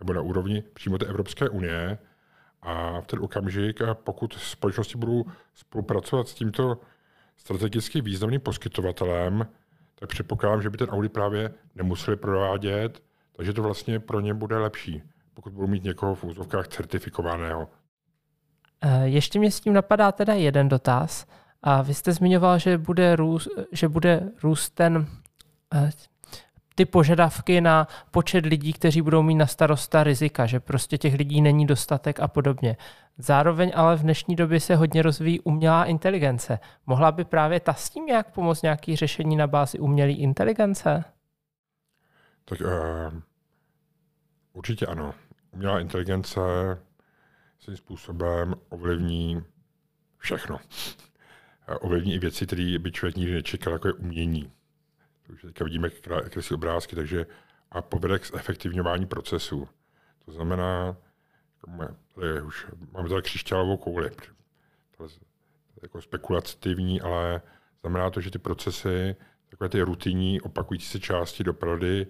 nebo 0.01 0.13
na 0.13 0.21
úrovni 0.21 0.63
přímo 0.75 0.99
té 0.99 1.07
Evropské 1.07 1.49
unie, 1.49 1.99
a 2.65 3.01
v 3.01 3.07
ten 3.07 3.19
okamžik, 3.23 3.81
pokud 3.95 4.33
společnosti 4.33 4.99
budou 4.99 5.25
spolupracovat 5.55 6.29
s 6.29 6.35
tímto 6.35 6.81
strategicky 7.37 8.01
významným 8.01 8.41
poskytovatelem, 8.41 9.47
tak 9.95 10.09
předpokládám, 10.09 10.63
že 10.63 10.71
by 10.71 10.77
ten 10.79 10.89
audit 10.89 11.13
právě 11.13 11.55
nemuseli 11.75 12.17
provádět, 12.17 13.03
takže 13.37 13.53
to 13.53 13.63
vlastně 13.63 14.01
pro 14.01 14.21
ně 14.21 14.35
bude 14.35 14.59
lepší, 14.59 15.03
pokud 15.35 15.53
budou 15.53 15.67
mít 15.67 15.85
někoho 15.85 16.15
v 16.15 16.25
úzovkách 16.25 16.69
certifikovaného. 16.69 17.69
E, 18.81 19.09
ještě 19.09 19.39
mě 19.39 19.51
s 19.51 19.61
tím 19.61 19.73
napadá 19.73 20.13
teda 20.13 20.35
jeden 20.35 20.69
dotaz. 20.69 21.27
A 21.63 21.83
vy 21.83 21.95
jste 21.95 22.13
zmiňoval, 22.13 22.59
že 22.59 22.79
bude 22.79 23.17
růst, 23.17 23.49
že 23.73 23.89
bude 23.89 24.31
růst 24.43 24.71
ten 24.71 25.07
e, 25.75 25.91
ty 26.75 26.85
požadavky 26.85 27.61
na 27.61 27.89
počet 28.11 28.47
lidí, 28.47 28.73
kteří 28.73 29.03
budou 29.03 29.23
mít 29.23 29.35
na 29.35 29.47
starosta 29.47 30.05
rizika, 30.05 30.47
že 30.47 30.61
prostě 30.61 30.99
těch 30.99 31.15
lidí 31.15 31.41
není 31.41 31.67
dostatek 31.67 32.21
a 32.21 32.29
podobně. 32.29 32.77
Zároveň 33.19 33.73
ale 33.75 33.97
v 33.97 34.03
dnešní 34.03 34.37
době 34.37 34.61
se 34.61 34.77
hodně 34.77 35.03
rozvíjí 35.03 35.41
umělá 35.41 35.85
inteligence. 35.85 36.59
Mohla 36.87 37.13
by 37.13 37.25
právě 37.25 37.61
ta 37.61 37.75
s 37.75 37.91
tím 37.91 38.07
nějak 38.07 38.31
pomoct 38.31 38.63
nějaký 38.63 38.97
řešení 38.97 39.37
na 39.37 39.47
bázi 39.47 39.79
umělé 39.79 40.11
inteligence? 40.11 41.05
Tak 42.45 42.61
uh, 42.61 43.21
určitě 44.53 44.87
ano. 44.87 45.15
Umělá 45.51 45.81
inteligence 45.81 46.41
svým 47.59 47.77
způsobem 47.77 48.55
ovlivní 48.69 49.45
všechno. 50.19 50.59
Ovlivní 51.81 52.15
i 52.15 52.19
věci, 52.19 52.47
které 52.47 52.79
by 52.79 52.93
člověk 52.93 53.17
nikdy 53.17 53.35
nečekal, 53.35 53.73
jako 53.73 53.89
je 53.89 53.95
umění 53.95 54.53
už 55.33 55.43
teďka 55.43 55.65
vidíme 55.65 55.91
kresy 56.29 56.55
obrázky, 56.55 56.97
takže 56.97 57.27
a 57.71 57.83
povede 57.83 58.19
k 58.19 58.27
zefektivňování 58.27 59.07
procesu. 59.07 59.69
To 60.25 60.33
znamená, 60.33 60.97
tady 62.15 62.43
už 62.43 62.67
máme 62.93 63.09
tady 63.09 63.23
křišťálovou 63.23 63.77
kouli. 63.77 64.11
To 64.97 65.05
je 65.05 65.11
jako 65.83 66.03
spekulativní, 66.03 67.01
ale 67.01 67.43
znamená 67.81 68.11
to, 68.11 68.21
že 68.21 68.31
ty 68.31 68.39
procesy, 68.39 69.17
takové 69.51 69.69
ty 69.69 69.83
rutinní, 69.83 70.41
opakující 70.41 70.87
se 70.87 71.01
části 71.01 71.45
dopravy, 71.45 72.07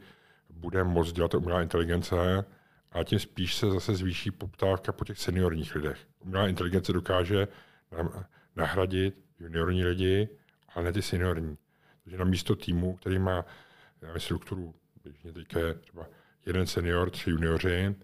bude 0.57 0.85
moct 0.85 1.13
dělat 1.13 1.35
umělá 1.35 1.63
inteligence 1.63 2.45
a 2.93 3.05
tím 3.05 3.19
spíš 3.19 3.55
se 3.55 3.71
zase 3.71 3.95
zvýší 3.95 4.31
poptávka 4.31 4.93
po 4.93 5.05
těch 5.05 5.19
seniorních 5.19 5.75
lidech. 5.75 5.99
Umělá 6.21 6.49
inteligence 6.49 6.93
dokáže 6.93 7.49
nahradit 8.57 9.25
juniorní 9.41 9.85
lidi, 9.85 10.29
ale 10.75 10.85
ne 10.85 10.93
ty 10.93 11.03
seniorní. 11.03 11.59
Takže 12.05 12.19
na 12.19 12.25
místo 12.25 12.57
týmu, 12.57 12.97
který 12.97 13.19
má 13.19 13.45
já 14.03 14.19
strukturu, 14.19 14.75
běžně 15.05 15.33
teďka 15.33 15.61
je 15.61 15.75
třeba 15.75 16.07
jeden 16.47 16.67
senior, 16.67 17.11
tři 17.11 17.31
junioři, 17.31 17.95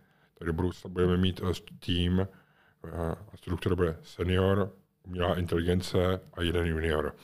do 0.40 0.52
budoucna 0.52 0.90
budeme 0.90 1.16
mít 1.16 1.40
eh, 1.50 1.54
tým 1.78 2.20
eh, 2.20 3.16
a 3.32 3.36
struktura 3.36 3.76
bude 3.76 3.96
senior, 4.02 4.76
umělá 5.02 5.38
inteligence 5.38 6.20
a 6.34 6.42
jeden 6.42 6.66
junior. 6.66 7.14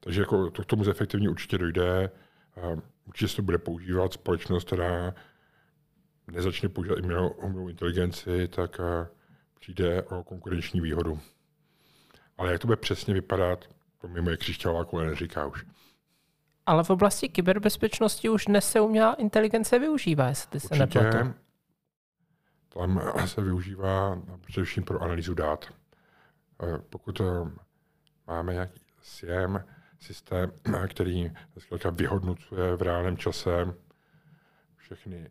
Takže 0.00 0.20
jako 0.20 0.50
to 0.50 0.62
k 0.62 0.66
tomu 0.66 0.84
zefektivně 0.84 1.28
určitě 1.28 1.58
dojde. 1.58 2.10
Určitě 3.06 3.28
se 3.28 3.36
to 3.36 3.42
bude 3.42 3.58
používat 3.58 4.12
společnost, 4.12 4.64
která 4.66 5.14
nezačne 6.32 6.68
používat 6.68 6.98
umělou 6.98 7.68
inteligenci, 7.68 8.48
tak 8.48 8.80
eh, 8.80 9.08
přijde 9.60 10.02
o 10.02 10.24
konkurenční 10.24 10.80
výhodu. 10.80 11.20
Ale 12.38 12.52
jak 12.52 12.60
to 12.60 12.66
bude 12.66 12.76
přesně 12.76 13.14
vypadat, 13.14 13.64
to 13.98 14.08
mi 14.08 14.20
moje 14.20 14.36
křišťálová 14.36 14.84
koule 14.84 15.06
neříká 15.06 15.46
už. 15.46 15.66
Ale 16.66 16.84
v 16.84 16.90
oblasti 16.90 17.28
kyberbezpečnosti 17.28 18.28
už 18.28 18.44
dnes 18.44 18.70
se 18.70 18.80
umělá 18.80 19.14
inteligence 19.14 19.78
využívá, 19.78 20.28
jestli 20.28 20.60
se 20.60 20.74
nepletu. 20.76 21.34
Tam 22.68 23.00
se 23.26 23.42
využívá 23.42 24.22
především 24.46 24.84
pro 24.84 25.02
analýzu 25.02 25.34
dát. 25.34 25.72
eh, 26.62 26.78
pokud 26.90 27.20
eh, 27.20 27.24
máme 28.26 28.52
nějaký 28.52 28.80
SIEM, 29.02 29.64
systém, 30.00 30.52
který 30.88 31.32
vyhodnocuje 31.90 32.76
v 32.76 32.82
reálném 32.82 33.16
čase 33.16 33.74
všechny 34.76 35.30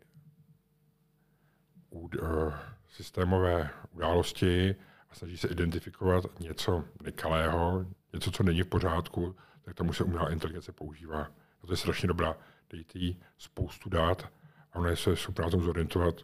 systémové 2.88 3.70
události 3.92 4.76
a 5.10 5.14
snaží 5.14 5.36
se 5.36 5.48
identifikovat 5.48 6.40
něco 6.40 6.84
nekalého, 7.02 7.86
něco, 8.12 8.30
co 8.30 8.42
není 8.42 8.62
v 8.62 8.66
pořádku, 8.66 9.36
tak 9.62 9.74
tomu 9.74 9.92
se 9.92 10.04
umělá 10.04 10.32
inteligence 10.32 10.72
používá. 10.72 11.22
A 11.62 11.66
to 11.66 11.72
je 11.72 11.76
strašně 11.76 12.08
dobrá. 12.08 12.36
Dejte 12.70 12.98
jí 12.98 13.20
spoustu 13.38 13.88
dát 13.88 14.32
a 14.72 14.78
ona 14.78 14.96
se 14.96 15.16
super 15.16 15.44
na 15.44 15.50
tom 15.50 15.62
zorientovat 15.62 16.14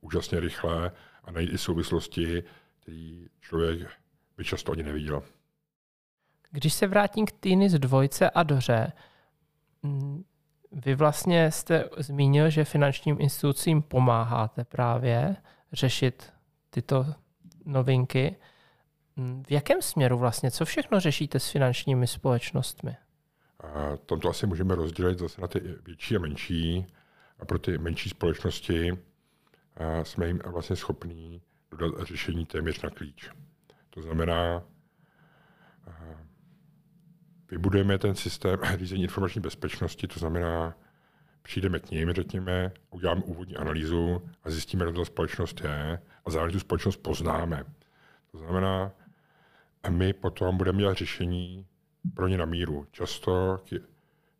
úžasně 0.00 0.40
rychle 0.40 0.92
a 1.24 1.30
najít 1.30 1.52
i 1.52 1.58
souvislosti, 1.58 2.42
které 2.80 3.24
člověk 3.40 3.88
by 4.36 4.44
často 4.44 4.72
ani 4.72 4.82
neviděl. 4.82 5.22
Když 6.50 6.74
se 6.74 6.86
vrátím 6.86 7.26
k 7.26 7.32
týny 7.32 7.70
z 7.70 7.78
dvojce 7.78 8.30
a 8.30 8.42
doře, 8.42 8.92
mm, 9.82 10.24
vy 10.72 10.94
vlastně 10.94 11.50
jste 11.50 11.88
zmínil, 11.98 12.50
že 12.50 12.64
finančním 12.64 13.16
institucím 13.20 13.82
pomáháte 13.82 14.64
právě 14.64 15.36
řešit 15.72 16.32
tyto 16.70 17.06
novinky. 17.64 18.36
Mm, 19.16 19.42
v 19.46 19.50
jakém 19.50 19.82
směru 19.82 20.18
vlastně, 20.18 20.50
co 20.50 20.64
všechno 20.64 21.00
řešíte 21.00 21.40
s 21.40 21.50
finančními 21.50 22.06
společnostmi? 22.06 22.96
A 23.60 23.96
tomto 23.96 24.28
asi 24.28 24.46
můžeme 24.46 24.74
rozdělit 24.74 25.18
zase 25.18 25.40
na 25.40 25.48
ty 25.48 25.60
větší 25.86 26.16
a 26.16 26.18
menší. 26.18 26.86
A 27.38 27.44
pro 27.44 27.58
ty 27.58 27.78
menší 27.78 28.08
společnosti 28.08 28.92
jsme 30.02 30.26
jim 30.26 30.40
vlastně 30.46 30.76
schopní 30.76 31.42
dodat 31.70 32.06
řešení 32.06 32.46
téměř 32.46 32.82
na 32.82 32.90
klíč. 32.90 33.30
To 33.90 34.02
znamená, 34.02 34.62
vybudujeme 37.50 37.98
ten 37.98 38.14
systém 38.14 38.58
řízení 38.78 39.02
informační 39.02 39.40
bezpečnosti, 39.40 40.06
to 40.06 40.18
znamená, 40.18 40.74
přijdeme 41.42 41.80
k 41.80 41.90
ním, 41.90 42.12
řekněme, 42.12 42.72
uděláme 42.90 43.22
úvodní 43.24 43.56
analýzu 43.56 44.22
a 44.42 44.50
zjistíme, 44.50 44.84
kdo 44.84 44.92
ta 44.92 45.04
společnost 45.04 45.60
je 45.60 45.98
a 46.24 46.30
zároveň 46.30 46.52
tu 46.52 46.60
společnost 46.60 46.96
poznáme. 46.96 47.64
To 48.32 48.38
znamená, 48.38 48.92
my 49.88 50.12
potom 50.12 50.56
budeme 50.56 50.78
dělat 50.78 50.96
řešení 50.96 51.66
pro 52.14 52.28
ně 52.28 52.38
na 52.38 52.44
míru. 52.44 52.86
Často 52.92 53.60
k 53.68 53.80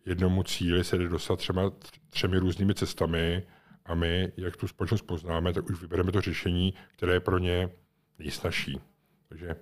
jednomu 0.06 0.42
cíli 0.42 0.84
se 0.84 0.98
jde 0.98 1.08
dostat 1.08 1.36
třeba 1.36 1.72
třemi 2.10 2.38
různými 2.38 2.74
cestami 2.74 3.42
a 3.84 3.94
my, 3.94 4.32
jak 4.36 4.56
tu 4.56 4.68
společnost 4.68 5.02
poznáme, 5.02 5.52
tak 5.52 5.70
už 5.70 5.80
vybereme 5.80 6.12
to 6.12 6.20
řešení, 6.20 6.74
které 6.96 7.12
je 7.12 7.20
pro 7.20 7.38
ně 7.38 7.70
nejsnažší. 8.18 8.80
Takže 9.28 9.56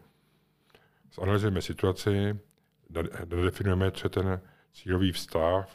zanalizujeme 1.14 1.62
situaci, 1.62 2.38
nadefinujeme, 3.02 3.90
co 3.90 4.06
je 4.06 4.10
ten 4.10 4.40
cílový 4.72 5.12
vztah 5.12 5.68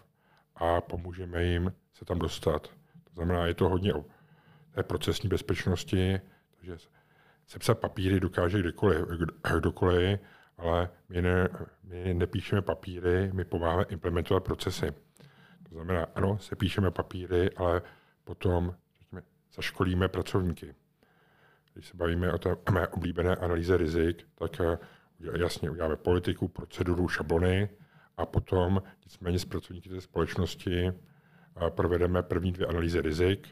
a 0.55 0.81
pomůžeme 0.81 1.43
jim 1.43 1.73
se 1.93 2.05
tam 2.05 2.19
dostat. 2.19 2.67
To 3.03 3.13
znamená, 3.13 3.45
je 3.45 3.53
to 3.53 3.69
hodně 3.69 3.93
o 3.93 4.05
té 4.71 4.83
procesní 4.83 5.29
bezpečnosti, 5.29 6.21
takže 6.55 6.77
sepsat 7.47 7.79
papíry 7.79 8.19
dokáže 8.19 8.59
kdokoliv, 8.59 9.05
kdokoliv 9.57 10.19
ale 10.59 10.89
my, 11.09 11.21
ne, 11.21 11.49
my 11.83 12.13
nepíšeme 12.13 12.61
papíry, 12.61 13.29
my 13.33 13.45
pomáháme 13.45 13.83
implementovat 13.89 14.43
procesy. 14.43 14.91
To 15.69 15.75
znamená, 15.75 16.07
ano, 16.15 16.37
se 16.37 16.55
píšeme 16.55 16.91
papíry, 16.91 17.49
ale 17.55 17.81
potom 18.23 18.75
řekněme, 18.99 19.21
zaškolíme 19.53 20.07
pracovníky. 20.07 20.75
Když 21.73 21.87
se 21.87 21.97
bavíme 21.97 22.33
o 22.33 22.37
té 22.37 22.55
mé 22.71 22.87
oblíbené 22.87 23.35
analýze 23.35 23.77
rizik, 23.77 24.27
tak 24.35 24.61
eh, 24.61 24.77
jasně 25.19 25.69
uděláme 25.69 25.95
politiku, 25.95 26.47
proceduru, 26.47 27.07
šablony 27.07 27.69
a 28.17 28.25
potom 28.25 28.81
nicméně 29.05 29.39
s 29.39 29.45
pracovníky 29.45 29.89
té 29.89 30.01
společnosti 30.01 30.87
eh, 30.87 31.69
provedeme 31.69 32.23
první 32.23 32.51
dvě 32.51 32.67
analýzy 32.67 33.01
rizik, 33.01 33.47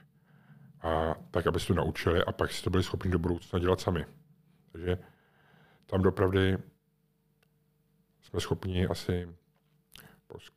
a 0.81 1.15
tak, 1.31 1.47
aby 1.47 1.59
se 1.59 1.67
to 1.67 1.73
naučili 1.73 2.23
a 2.23 2.31
pak 2.31 2.51
si 2.51 2.63
to 2.63 2.69
byli 2.69 2.83
schopni 2.83 3.11
do 3.11 3.19
budoucna 3.19 3.59
dělat 3.59 3.79
sami. 3.79 4.05
Takže 4.71 4.97
tam 5.85 6.01
dopravdy 6.01 6.57
jsme 8.21 8.39
schopni 8.39 8.87
asi 8.87 9.29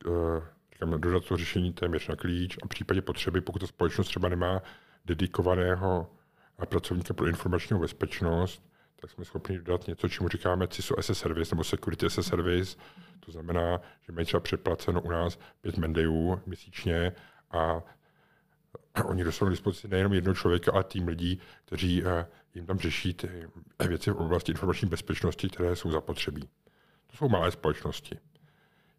eh, 0.07 0.43
říkám, 0.73 1.01
dodat 1.01 1.25
to 1.25 1.37
řešení 1.37 1.73
téměř 1.73 2.09
na 2.09 2.17
klíč 2.17 2.59
a 2.63 2.67
v 2.67 2.69
případě 2.69 3.03
potřeby, 3.03 3.41
pokud 3.41 3.59
ta 3.59 3.67
společnost 3.67 4.09
třeba 4.09 4.29
nemá 4.29 4.63
dedikovaného 5.05 6.17
pracovníka 6.69 7.15
pro 7.15 7.27
informační 7.27 7.81
bezpečnost, 7.81 8.70
tak 9.01 9.11
jsme 9.11 9.25
schopni 9.25 9.59
dodat 9.59 9.87
něco, 9.87 10.09
čemu 10.09 10.29
říkáme 10.29 10.69
CISO 10.69 10.99
as 10.99 11.11
a 11.11 11.15
service 11.15 11.55
nebo 11.55 11.65
Security 11.65 12.07
as 12.07 12.19
a 12.19 12.23
service. 12.23 12.79
To 13.21 13.33
znamená, 13.33 13.81
že 14.01 14.13
mají 14.13 14.27
třeba 14.27 14.41
předplaceno 14.41 15.01
u 15.01 15.11
nás 15.11 15.39
pět 15.61 15.77
mendejů 15.77 16.41
měsíčně 16.47 17.13
a 17.51 17.83
oni 19.05 19.25
dostanou 19.25 19.49
k 19.49 19.53
dispozici 19.53 19.89
nejenom 19.89 20.13
jednoho 20.13 20.35
člověka, 20.35 20.73
ale 20.73 20.85
tým 20.85 21.09
lidí, 21.09 21.41
kteří 21.65 22.03
eh, 22.05 22.27
jim 22.55 22.67
tam 22.67 22.79
řeší 22.79 23.15
ty 23.15 23.49
věci 23.89 24.11
v 24.11 24.17
oblasti 24.17 24.53
informační 24.53 24.89
bezpečnosti, 24.89 25.49
které 25.49 25.77
jsou 25.77 25.91
zapotřebí. 25.91 26.49
To 27.07 27.17
jsou 27.17 27.29
malé 27.29 27.51
společnosti. 27.51 28.19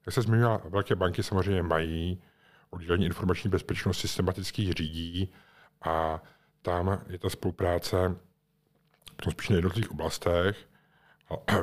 Jak 0.05 0.13
se 0.13 0.21
zmínila, 0.21 0.61
velké 0.69 0.95
banky 0.95 1.23
samozřejmě 1.23 1.63
mají 1.63 2.21
oddělení 2.69 3.05
informační 3.05 3.49
bezpečnost 3.49 3.99
systematických 3.99 4.73
řídí 4.73 5.33
a 5.81 6.23
tam 6.61 7.01
je 7.07 7.19
ta 7.19 7.29
spolupráce 7.29 8.15
v 9.17 9.21
tom 9.24 9.32
spíš 9.32 9.50
na 9.50 9.56
jednotlivých 9.56 9.91
oblastech. 9.91 10.69
A, 11.30 11.54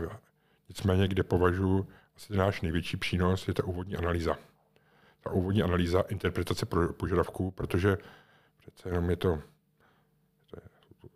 nicméně, 0.69 1.09
kde 1.09 1.23
považuji 1.23 1.89
asi 2.17 2.37
náš 2.37 2.61
největší 2.61 2.97
přínos, 2.97 3.49
je 3.49 3.55
ta 3.55 3.65
úvodní 3.65 3.97
analýza. 3.97 4.37
Ta 5.21 5.31
úvodní 5.31 5.63
analýza 5.63 6.01
interpretace 6.01 6.67
požadavků, 6.97 7.51
protože 7.51 7.99
přece 8.59 8.89
jenom 8.89 9.11
je 9.11 9.17
to, 9.17 9.43
to 11.01 11.09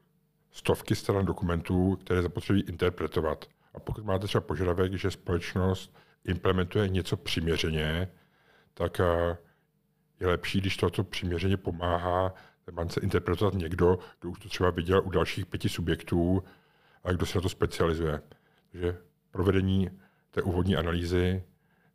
stovky 0.51 0.95
stran 0.95 1.27
dokumentů, 1.27 1.97
které 1.97 2.23
zapotřebí 2.23 2.61
interpretovat. 2.61 3.45
A 3.75 3.81
pokud 3.81 4.05
máte 4.05 4.27
třeba 4.27 4.41
požadavek, 4.41 4.95
že 4.95 5.11
společnost 5.11 5.97
implementuje 6.25 6.89
něco 6.89 7.17
přiměřeně, 7.17 8.09
tak 8.75 9.01
eh, 9.01 9.37
je 10.21 10.27
lepší, 10.27 10.61
když 10.61 10.77
toto 10.77 11.05
přiměřeně 11.05 11.57
pomáhá 11.57 12.35
bance 12.71 13.01
interpretovat 13.01 13.55
někdo, 13.55 13.99
kdo 14.21 14.31
už 14.31 14.39
to 14.39 14.49
třeba 14.49 14.71
viděl 14.71 15.03
u 15.05 15.11
dalších 15.11 15.47
pěti 15.47 15.69
subjektů 15.69 16.43
a 17.05 17.13
kdo 17.13 17.27
se 17.27 17.39
na 17.39 17.43
to 17.43 17.49
specializuje. 17.49 18.23
Takže 18.73 18.99
provedení 19.31 19.91
té 20.31 20.43
úvodní 20.43 20.77
analýzy, 20.77 21.43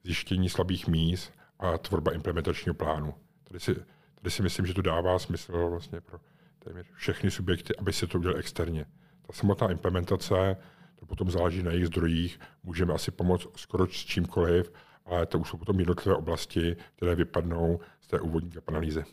zjištění 0.04 0.50
slabých 0.50 0.88
míst 0.88 1.34
a 1.60 1.78
tvorba 1.78 2.12
implementačního 2.12 2.74
plánu. 2.74 3.14
Tady 3.44 3.60
si, 3.60 3.76
tady 4.16 4.32
si 4.32 4.42
myslím, 4.42 4.66
že 4.66 4.74
to 4.74 4.82
dává 4.82 5.20
smysl 5.20 5.70
vlastně 5.70 6.02
pro 6.02 6.20
téměř 6.60 6.88
všechny 6.94 7.32
subjekty, 7.32 7.76
aby 7.76 7.94
se 7.94 8.08
to 8.08 8.18
udělali 8.18 8.40
externě. 8.40 8.86
Ta 9.28 9.34
samotná 9.34 9.72
implementace 9.72 10.58
to 10.96 11.06
potom 11.06 11.32
záleží 11.32 11.64
na 11.64 11.72
jejich 11.72 11.88
zdrojích. 11.88 12.40
Můžeme 12.64 12.94
asi 12.94 13.12
pomoct 13.12 13.48
skoro 13.56 13.88
s 13.88 13.92
čímkoliv, 13.92 14.72
ale 15.06 15.26
to 15.26 15.40
už 15.40 15.50
jsou 15.50 15.58
potom 15.58 15.80
jednotlivé 15.80 16.16
oblasti, 16.16 16.76
které 16.96 17.16
vypadnou 17.16 17.80
z 18.02 18.08
té 18.08 18.20
úvodní 18.20 18.52
analýzy. 18.68 19.04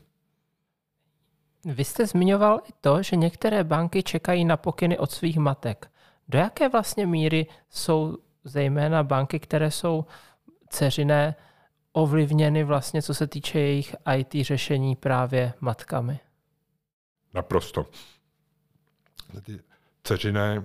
Vy 1.65 1.85
jste 1.85 2.07
zmiňoval 2.07 2.61
i 2.69 2.73
to, 2.81 3.03
že 3.03 3.17
některé 3.17 3.65
banky 3.65 4.03
čekají 4.03 4.45
na 4.45 4.57
pokyny 4.57 4.99
od 4.99 5.11
svých 5.11 5.39
matek. 5.39 5.91
Do 6.29 6.39
jaké 6.39 6.69
vlastně 6.69 7.07
míry 7.07 7.47
jsou 7.71 8.19
zejména 8.45 9.03
banky, 9.03 9.41
které 9.41 9.71
jsou 9.71 10.05
ceřiné, 10.69 11.35
ovlivněny 11.93 12.65
vlastně, 12.65 13.03
co 13.03 13.15
se 13.15 13.27
týče 13.27 13.59
jejich 13.59 13.97
IT 14.17 14.47
řešení 14.47 14.97
právě 14.97 15.53
matkami? 15.61 16.21
Naprosto. 17.35 17.87
Ty 19.43 19.61
ceřiné 20.03 20.65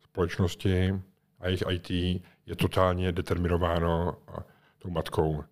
společnosti 0.00 0.94
a 1.40 1.46
jejich 1.46 1.62
IT 1.70 1.90
je 2.46 2.56
totálně 2.56 3.12
determinováno 3.12 4.16
tou 4.78 4.90
matkou. 4.90 5.44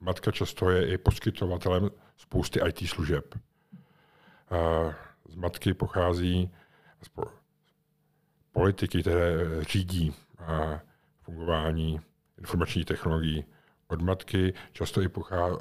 Matka 0.00 0.30
často 0.30 0.70
je 0.70 0.92
i 0.92 0.98
poskytovatelem 0.98 1.90
spousty 2.16 2.60
IT 2.68 2.88
služeb. 2.88 3.34
Z 5.28 5.34
matky 5.34 5.74
pochází 5.74 6.54
politiky, 8.52 9.00
které 9.00 9.64
řídí 9.64 10.14
fungování 11.22 12.00
informačních 12.38 12.84
technologií. 12.84 13.44
Od 13.88 14.02
matky 14.02 14.54
často 14.72 15.02
i 15.02 15.08
pochází, 15.08 15.56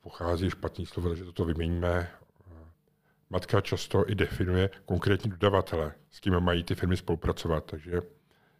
pochází 0.00 0.50
špatný 0.50 0.86
slovo, 0.86 1.08
takže 1.08 1.24
toto 1.24 1.44
vyměníme 1.44 2.10
matka 3.30 3.60
často 3.60 4.10
i 4.10 4.14
definuje 4.14 4.70
konkrétní 4.84 5.30
dodavatele, 5.30 5.94
s 6.10 6.20
kým 6.20 6.40
mají 6.40 6.64
ty 6.64 6.74
firmy 6.74 6.96
spolupracovat. 6.96 7.64
Takže 7.64 8.00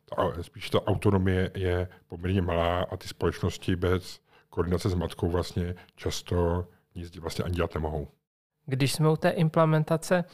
ta, 0.04 0.42
spíš 0.42 0.70
ta 0.70 0.86
autonomie 0.86 1.50
je 1.54 1.88
poměrně 2.06 2.42
malá 2.42 2.82
a 2.82 2.96
ty 2.96 3.08
společnosti 3.08 3.76
bez 3.76 4.20
koordinace 4.50 4.88
s 4.88 4.94
matkou 4.94 5.30
vlastně 5.30 5.74
často 5.96 6.66
nic 6.94 7.16
vlastně 7.16 7.44
ani 7.44 7.54
dělat 7.54 7.74
nemohou. 7.74 8.08
Když 8.66 8.92
jsme 8.92 9.10
u 9.10 9.16
té 9.16 9.30
implementace, 9.30 10.24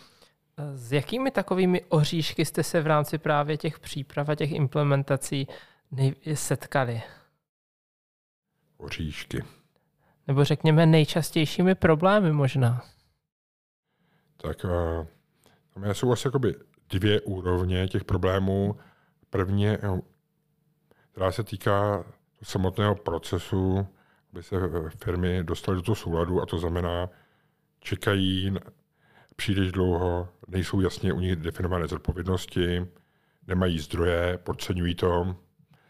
S 0.74 0.92
jakými 0.92 1.30
takovými 1.30 1.84
oříšky 1.88 2.44
jste 2.44 2.62
se 2.62 2.80
v 2.80 2.86
rámci 2.86 3.18
právě 3.18 3.56
těch 3.56 3.78
příprav 3.78 4.28
a 4.28 4.34
těch 4.34 4.52
implementací 4.52 5.46
setkali? 6.34 7.02
Oříšky. 8.76 9.44
Nebo 10.26 10.44
řekněme 10.44 10.86
nejčastějšími 10.86 11.74
problémy 11.74 12.32
možná. 12.32 12.84
Tak 14.36 14.64
uh, 14.64 15.06
tam 15.74 15.94
jsou 15.94 16.12
asi 16.12 16.28
jakoby 16.28 16.54
dvě 16.88 17.20
úrovně 17.20 17.88
těch 17.88 18.04
problémů. 18.04 18.76
První, 19.30 19.66
která 21.12 21.32
se 21.32 21.44
týká 21.44 22.04
samotného 22.42 22.94
procesu, 22.94 23.86
aby 24.32 24.42
se 24.42 24.56
firmy 24.96 25.44
dostaly 25.44 25.76
do 25.76 25.82
toho 25.82 25.96
souladu, 25.96 26.42
a 26.42 26.46
to 26.46 26.58
znamená, 26.58 27.08
čekají 27.80 28.54
příliš 29.36 29.72
dlouho, 29.72 30.28
nejsou 30.48 30.80
jasně 30.80 31.12
u 31.12 31.20
nich 31.20 31.36
definované 31.36 31.86
zodpovědnosti, 31.86 32.86
nemají 33.46 33.78
zdroje, 33.78 34.38
podceňují 34.38 34.94
to, 34.94 35.36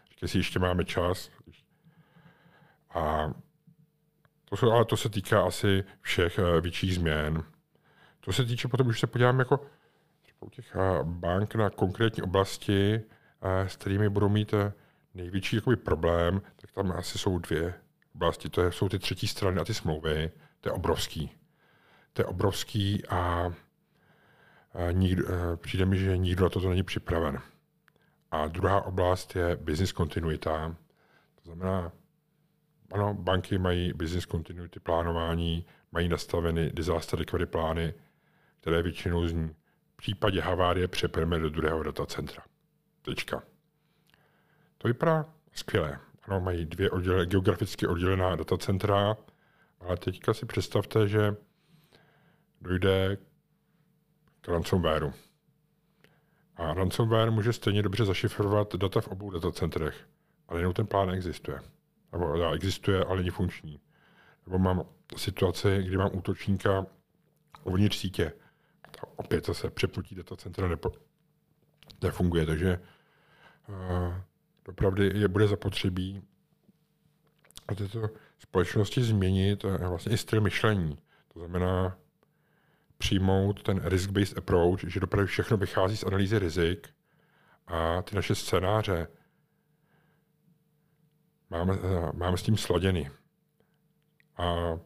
říkají 0.09 0.29
si, 0.29 0.37
ještě 0.37 0.59
máme 0.59 0.85
čas. 0.85 1.29
A 2.89 3.33
to, 4.45 4.57
jsou, 4.57 4.71
ale 4.71 4.85
to 4.85 4.97
se 4.97 5.09
týká 5.09 5.43
asi 5.43 5.83
všech 6.01 6.39
eh, 6.39 6.61
větších 6.61 6.95
změn. 6.95 7.43
To 8.19 8.33
se 8.33 8.45
týče 8.45 8.67
potom, 8.67 8.87
už 8.87 8.99
se 8.99 9.07
podíváme 9.07 9.41
jako 9.41 9.65
u 10.39 10.49
těch 10.49 10.75
eh, 10.75 11.03
bank 11.03 11.55
na 11.55 11.69
konkrétní 11.69 12.23
oblasti, 12.23 13.01
eh, 13.41 13.69
s 13.69 13.75
kterými 13.75 14.09
budou 14.09 14.29
mít 14.29 14.53
největší 15.13 15.55
jakoby, 15.55 15.75
problém, 15.75 16.41
tak 16.55 16.71
tam 16.71 16.91
asi 16.91 17.17
jsou 17.17 17.39
dvě 17.39 17.73
oblasti. 18.15 18.49
To 18.49 18.71
jsou 18.71 18.89
ty 18.89 18.99
třetí 18.99 19.27
strany 19.27 19.61
a 19.61 19.65
ty 19.65 19.73
smlouvy. 19.73 20.31
To 20.61 20.69
je 20.69 20.73
obrovský 20.73 21.31
to 22.13 22.21
je 22.21 22.25
obrovský 22.25 23.07
a, 23.07 23.53
a 24.73 24.91
nikdo, 24.91 25.25
a 25.27 25.57
přijde 25.57 25.85
mi, 25.85 25.97
že 25.97 26.17
nikdo 26.17 26.43
na 26.43 26.49
to 26.49 26.69
není 26.69 26.83
připraven. 26.83 27.41
A 28.31 28.47
druhá 28.47 28.81
oblast 28.81 29.35
je 29.35 29.55
business 29.55 29.91
kontinuita. 29.91 30.75
To 31.35 31.41
znamená, 31.43 31.91
ano, 32.91 33.13
banky 33.13 33.57
mají 33.57 33.93
business 33.93 34.25
continuity 34.25 34.79
plánování, 34.79 35.65
mají 35.91 36.09
nastaveny 36.09 36.71
disaster 36.73 37.19
recovery 37.19 37.45
plány, 37.45 37.93
které 38.61 38.81
většinou 38.81 39.27
zní 39.27 39.55
v 39.93 39.97
případě 39.97 40.41
havárie 40.41 40.87
přepereme 40.87 41.39
do 41.39 41.49
druhého 41.49 41.83
datacentra. 41.83 42.43
Tečka. 43.01 43.43
To 44.77 44.87
vypadá 44.87 45.25
skvěle. 45.53 45.99
Ano, 46.23 46.41
mají 46.41 46.65
dvě 46.65 46.89
odděle, 46.89 47.25
geograficky 47.25 47.87
oddělená 47.87 48.35
datacentra, 48.35 49.17
ale 49.79 49.97
teďka 49.97 50.33
si 50.33 50.45
představte, 50.45 51.07
že 51.07 51.35
dojde 52.61 53.17
k 54.41 54.47
ransomwareu. 54.47 55.13
A 56.55 56.73
ransomware 56.73 57.31
může 57.31 57.53
stejně 57.53 57.83
dobře 57.83 58.05
zašifrovat 58.05 58.75
data 58.75 59.01
v 59.01 59.07
obou 59.07 59.31
datacentrech, 59.31 60.07
ale 60.47 60.59
jenom 60.59 60.73
ten 60.73 60.87
plán 60.87 61.09
existuje. 61.09 61.59
Nebo 62.11 62.53
existuje, 62.53 63.03
ale 63.03 63.17
není 63.17 63.29
funkční. 63.29 63.79
Nebo 64.45 64.59
mám 64.59 64.83
situaci, 65.17 65.83
kdy 65.83 65.97
mám 65.97 66.09
útočníka 66.13 66.85
uvnitř 67.63 67.97
sítě. 67.97 68.33
A 69.01 69.03
opět 69.15 69.45
zase 69.45 69.69
přepnutí 69.69 70.15
datacentra 70.15 70.67
nepo, 70.67 70.91
nefunguje, 72.01 72.45
takže 72.45 72.79
uh, 73.69 73.75
dopravdy 74.71 75.11
je 75.19 75.27
bude 75.27 75.47
zapotřebí 75.47 76.21
a 77.67 77.75
této 77.75 78.09
společnosti 78.39 79.03
změnit 79.03 79.63
uh, 79.63 79.75
vlastně 79.75 80.13
i 80.13 80.17
styl 80.17 80.41
myšlení. 80.41 80.97
To 81.33 81.39
znamená, 81.39 81.97
přijmout 82.97 83.63
ten 83.63 83.77
risk-based 83.83 84.37
approach, 84.37 84.79
že 84.87 84.99
dopravy 84.99 85.27
všechno 85.27 85.57
vychází 85.57 85.97
z 85.97 86.03
analýzy 86.03 86.39
rizik 86.39 86.89
a 87.67 88.01
ty 88.01 88.15
naše 88.15 88.35
scénáře 88.35 89.07
máme, 91.49 91.77
máme 92.13 92.37
s 92.37 92.43
tím 92.43 92.57
sladěny. 92.57 93.11
A 94.37 94.77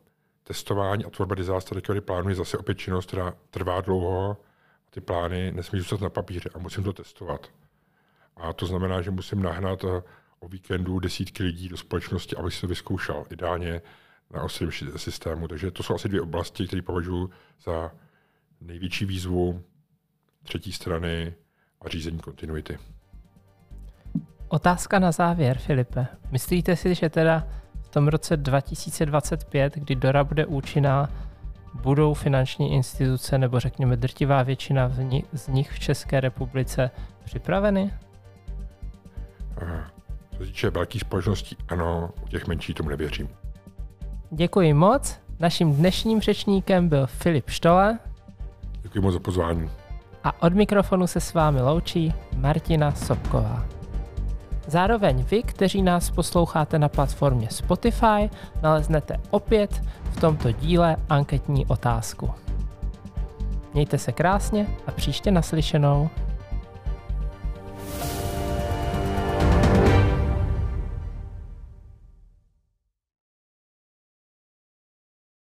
testování 0.43 1.06
a 1.06 1.10
tvorba 1.10 1.36
disaster 1.36 1.76
recovery 1.76 2.02
plánu 2.02 2.30
je 2.30 2.36
zase 2.36 2.58
opět 2.58 2.78
činnost, 2.78 3.06
která 3.06 3.34
trvá 3.50 3.82
dlouho 3.82 4.38
a 4.88 4.89
ty 4.89 5.02
plány 5.02 5.52
nesmí 5.52 5.80
zůstat 5.80 6.02
na 6.02 6.10
papíře 6.10 6.50
a 6.54 6.60
musím 6.60 6.84
to 6.84 6.93
testovat. 6.93 7.48
A 8.38 8.54
to 8.54 8.65
znamená, 8.65 9.02
že 9.02 9.12
musím 9.12 9.41
nahnat 9.41 9.84
eh, 9.84 10.02
o 10.39 10.48
víkendu 10.48 11.00
desítky 11.00 11.43
lidí 11.43 11.69
do 11.69 11.78
společnosti, 11.78 12.36
aby 12.36 12.52
si 12.52 12.62
to 12.62 12.67
vyzkoušel. 12.67 13.26
Ideálně 13.30 13.82
na 14.34 14.43
ostrém 14.43 14.71
systému. 14.95 15.48
Takže 15.48 15.71
to 15.71 15.84
jsou 15.84 15.95
asi 15.95 16.10
dvě 16.10 16.21
oblasti, 16.21 16.67
které 16.67 16.82
považuji 16.82 17.30
za 17.63 17.91
největší 18.62 19.06
výzvu 19.06 19.63
třetí 20.43 20.71
strany 20.71 21.34
a 21.82 21.89
řízení 21.89 22.19
kontinuity. 22.19 22.78
Otázka 24.48 25.00
na 25.00 25.12
závěr, 25.12 25.58
Filipe. 25.58 26.08
Myslíte 26.32 26.76
si, 26.76 26.95
že 26.95 27.10
teda 27.10 27.48
v 27.82 27.89
tom 27.89 28.08
roce 28.08 28.38
2025, 28.38 29.76
kdy 29.76 29.95
DORA 29.95 30.24
bude 30.24 30.45
účinná, 30.45 31.10
budou 31.74 32.13
finanční 32.13 32.74
instituce 32.74 33.38
nebo 33.38 33.60
řekněme 33.60 33.98
drtivá 33.98 34.43
většina 34.43 34.91
z 35.34 35.48
nich 35.48 35.71
v 35.71 35.80
České 35.80 36.19
republice 36.19 36.91
připraveny? 37.24 37.93
Co 40.32 40.38
se 40.38 40.46
týče 40.46 40.70
velkých 40.70 41.02
společností, 41.02 41.58
ano, 41.68 42.10
u 42.24 42.28
těch 42.28 42.48
menší 42.48 42.74
tomu 42.74 42.89
nevěřím. 42.89 43.30
Děkuji 44.32 44.74
moc. 44.74 45.20
Naším 45.39 45.74
dnešním 45.74 46.22
řečníkem 46.22 46.89
byl 46.89 47.08
Filip 47.08 47.50
Štole. 47.50 48.00
Děkuji 48.82 49.02
moc 49.02 49.13
za 49.13 49.20
pozvání. 49.20 49.70
A 50.24 50.44
od 50.44 50.54
mikrofonu 50.54 51.08
se 51.08 51.20
s 51.20 51.34
vámi 51.34 51.62
loučí 51.62 52.13
Martina 52.38 52.91
Sobková. 52.91 53.65
Zároveň 54.68 55.24
vy, 55.24 55.44
kteří 55.44 55.82
nás 55.82 56.10
posloucháte 56.10 56.80
na 56.80 56.89
platformě 56.89 57.48
Spotify, 57.52 58.30
naleznete 58.62 59.18
opět 59.32 59.82
v 60.04 60.20
tomto 60.20 60.52
díle 60.52 60.96
anketní 61.10 61.65
otázku. 61.65 62.32
Mějte 63.74 63.98
se 63.98 64.12
krásně 64.12 64.68
a 64.88 64.91
příště 64.91 65.32
naslyšenou. 65.32 66.10